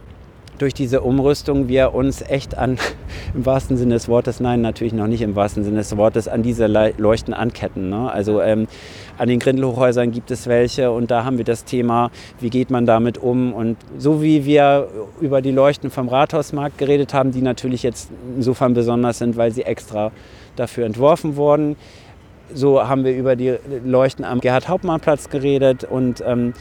[0.58, 2.78] durch diese Umrüstung wir uns echt an,
[3.34, 6.44] im wahrsten Sinne des Wortes, nein, natürlich noch nicht im wahrsten Sinne des Wortes, an
[6.44, 7.90] diese Leuchten anketten.
[7.90, 8.12] Ne?
[8.12, 8.68] Also ähm,
[9.18, 12.86] an den Grindelhochhäusern gibt es welche und da haben wir das Thema, wie geht man
[12.86, 13.54] damit um.
[13.54, 14.88] Und so wie wir
[15.22, 19.64] über die Leuchten vom Rathausmarkt geredet haben, die natürlich jetzt insofern besonders sind, weil sie
[19.64, 20.12] extra
[20.56, 21.76] dafür entworfen wurden,
[22.54, 26.54] so haben wir über die Leuchten am Gerhard-Hauptmann-Platz geredet und ähm,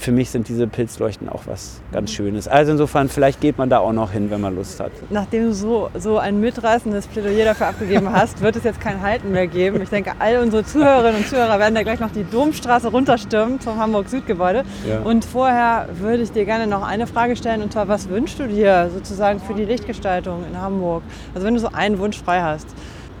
[0.00, 2.48] für mich sind diese Pilzleuchten auch was ganz Schönes.
[2.48, 4.92] Also insofern, vielleicht geht man da auch noch hin, wenn man Lust hat.
[5.10, 9.30] Nachdem du so, so ein mitreißendes Plädoyer dafür abgegeben hast, wird es jetzt kein Halten
[9.30, 9.82] mehr geben.
[9.82, 13.76] Ich denke, all unsere Zuhörerinnen und Zuhörer werden da gleich noch die Domstraße runterstürmen zum
[13.76, 14.64] Hamburg-Süd-Gebäude.
[14.88, 15.00] Ja.
[15.00, 18.48] Und vorher würde ich dir gerne noch eine Frage stellen, und zwar, was wünschst du
[18.48, 21.02] dir sozusagen für die Lichtgestaltung in Hamburg?
[21.34, 22.68] Also wenn du so einen Wunsch frei hast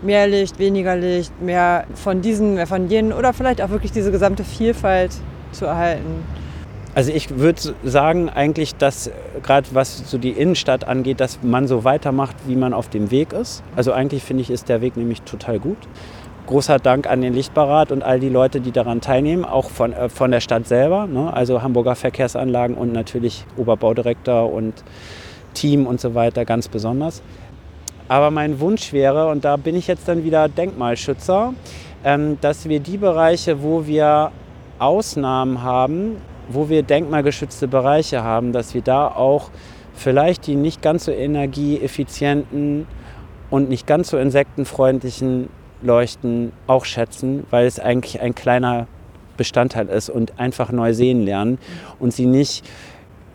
[0.02, 4.10] mehr Licht, weniger Licht, mehr von diesen, mehr von jenen oder vielleicht auch wirklich diese
[4.10, 5.12] gesamte Vielfalt
[5.52, 6.24] zu erhalten.
[7.00, 9.10] Also ich würde sagen eigentlich, dass
[9.42, 13.32] gerade was so die Innenstadt angeht, dass man so weitermacht, wie man auf dem Weg
[13.32, 13.62] ist.
[13.74, 15.78] Also eigentlich finde ich, ist der Weg nämlich total gut.
[16.46, 20.10] Großer Dank an den Lichtbarat und all die Leute, die daran teilnehmen, auch von, äh,
[20.10, 21.32] von der Stadt selber, ne?
[21.32, 24.84] also Hamburger Verkehrsanlagen und natürlich Oberbaudirektor und
[25.54, 27.22] Team und so weiter ganz besonders.
[28.08, 31.54] Aber mein Wunsch wäre, und da bin ich jetzt dann wieder Denkmalschützer,
[32.04, 34.32] ähm, dass wir die Bereiche, wo wir
[34.78, 36.16] Ausnahmen haben,
[36.52, 39.50] wo wir denkmalgeschützte Bereiche haben, dass wir da auch
[39.94, 42.86] vielleicht die nicht ganz so energieeffizienten
[43.50, 45.48] und nicht ganz so insektenfreundlichen
[45.82, 48.86] Leuchten auch schätzen, weil es eigentlich ein kleiner
[49.36, 51.58] Bestandteil ist und einfach neu sehen lernen
[51.98, 52.64] und sie nicht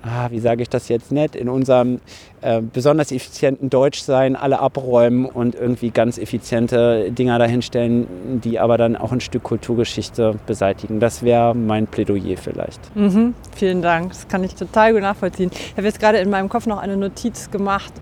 [0.05, 1.99] ah, wie sage ich das jetzt nett, in unserem
[2.41, 8.07] äh, besonders effizienten Deutschsein alle abräumen und irgendwie ganz effiziente Dinger dahinstellen,
[8.43, 10.99] die aber dann auch ein Stück Kulturgeschichte beseitigen.
[10.99, 12.95] Das wäre mein Plädoyer vielleicht.
[12.95, 15.49] Mhm, vielen Dank, das kann ich total gut nachvollziehen.
[15.53, 17.93] Ich habe jetzt gerade in meinem Kopf noch eine Notiz gemacht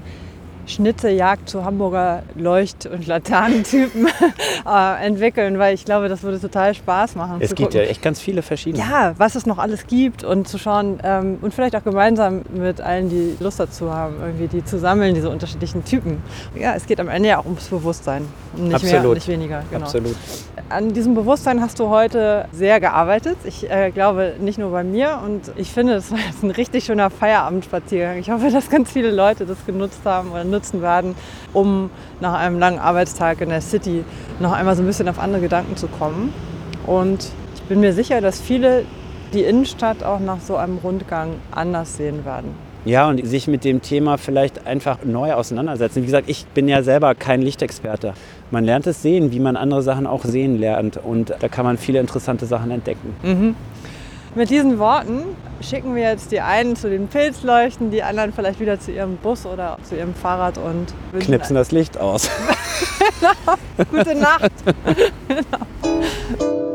[0.66, 4.08] Schnitzejagd zu Hamburger Leucht- und Laternentypen
[4.66, 7.38] äh, entwickeln, weil ich glaube, das würde total Spaß machen.
[7.40, 7.82] Es gibt gucken.
[7.82, 8.84] ja echt ganz viele verschiedene.
[8.84, 12.82] Ja, was es noch alles gibt und zu schauen ähm, und vielleicht auch gemeinsam mit
[12.82, 16.22] allen, die Lust dazu haben, irgendwie die zu sammeln, diese unterschiedlichen Typen.
[16.56, 18.26] Ja, es geht am Ende ja auch ums Bewusstsein.
[18.56, 19.04] Nicht Absolut.
[19.04, 19.64] mehr, nicht weniger.
[19.72, 19.86] Genau.
[19.86, 20.16] Absolut.
[20.70, 23.38] an diesem Bewusstsein hast du heute sehr gearbeitet.
[23.44, 26.86] Ich äh, glaube nicht nur bei mir und ich finde, es war jetzt ein richtig
[26.86, 28.18] schöner Feierabendspaziergang.
[28.18, 31.16] Ich hoffe, dass ganz viele Leute das genutzt haben oder nutzen werden,
[31.52, 31.90] um
[32.22, 34.06] nach einem langen Arbeitstag in der City
[34.40, 36.34] noch einmal so ein bisschen auf andere Gedanken zu kommen.
[36.88, 38.86] Und ich bin mir sicher, dass viele
[39.34, 42.52] die Innenstadt auch nach so einem Rundgang anders sehen werden.
[42.86, 46.02] Ja, und sich mit dem Thema vielleicht einfach neu auseinandersetzen.
[46.02, 48.14] Wie gesagt, ich bin ja selber kein Lichtexperte.
[48.52, 50.98] Man lernt es sehen, wie man andere Sachen auch sehen lernt.
[50.98, 53.16] Und da kann man viele interessante Sachen entdecken.
[53.24, 53.56] Mhm.
[54.36, 58.80] Mit diesen Worten schicken wir jetzt die einen zu den Pilzleuchten, die anderen vielleicht wieder
[58.80, 60.88] zu ihrem Bus oder zu ihrem Fahrrad und
[61.20, 62.30] knipsen das Licht aus.
[63.20, 63.88] genau.
[63.92, 64.52] Gute Nacht.
[65.28, 66.73] genau.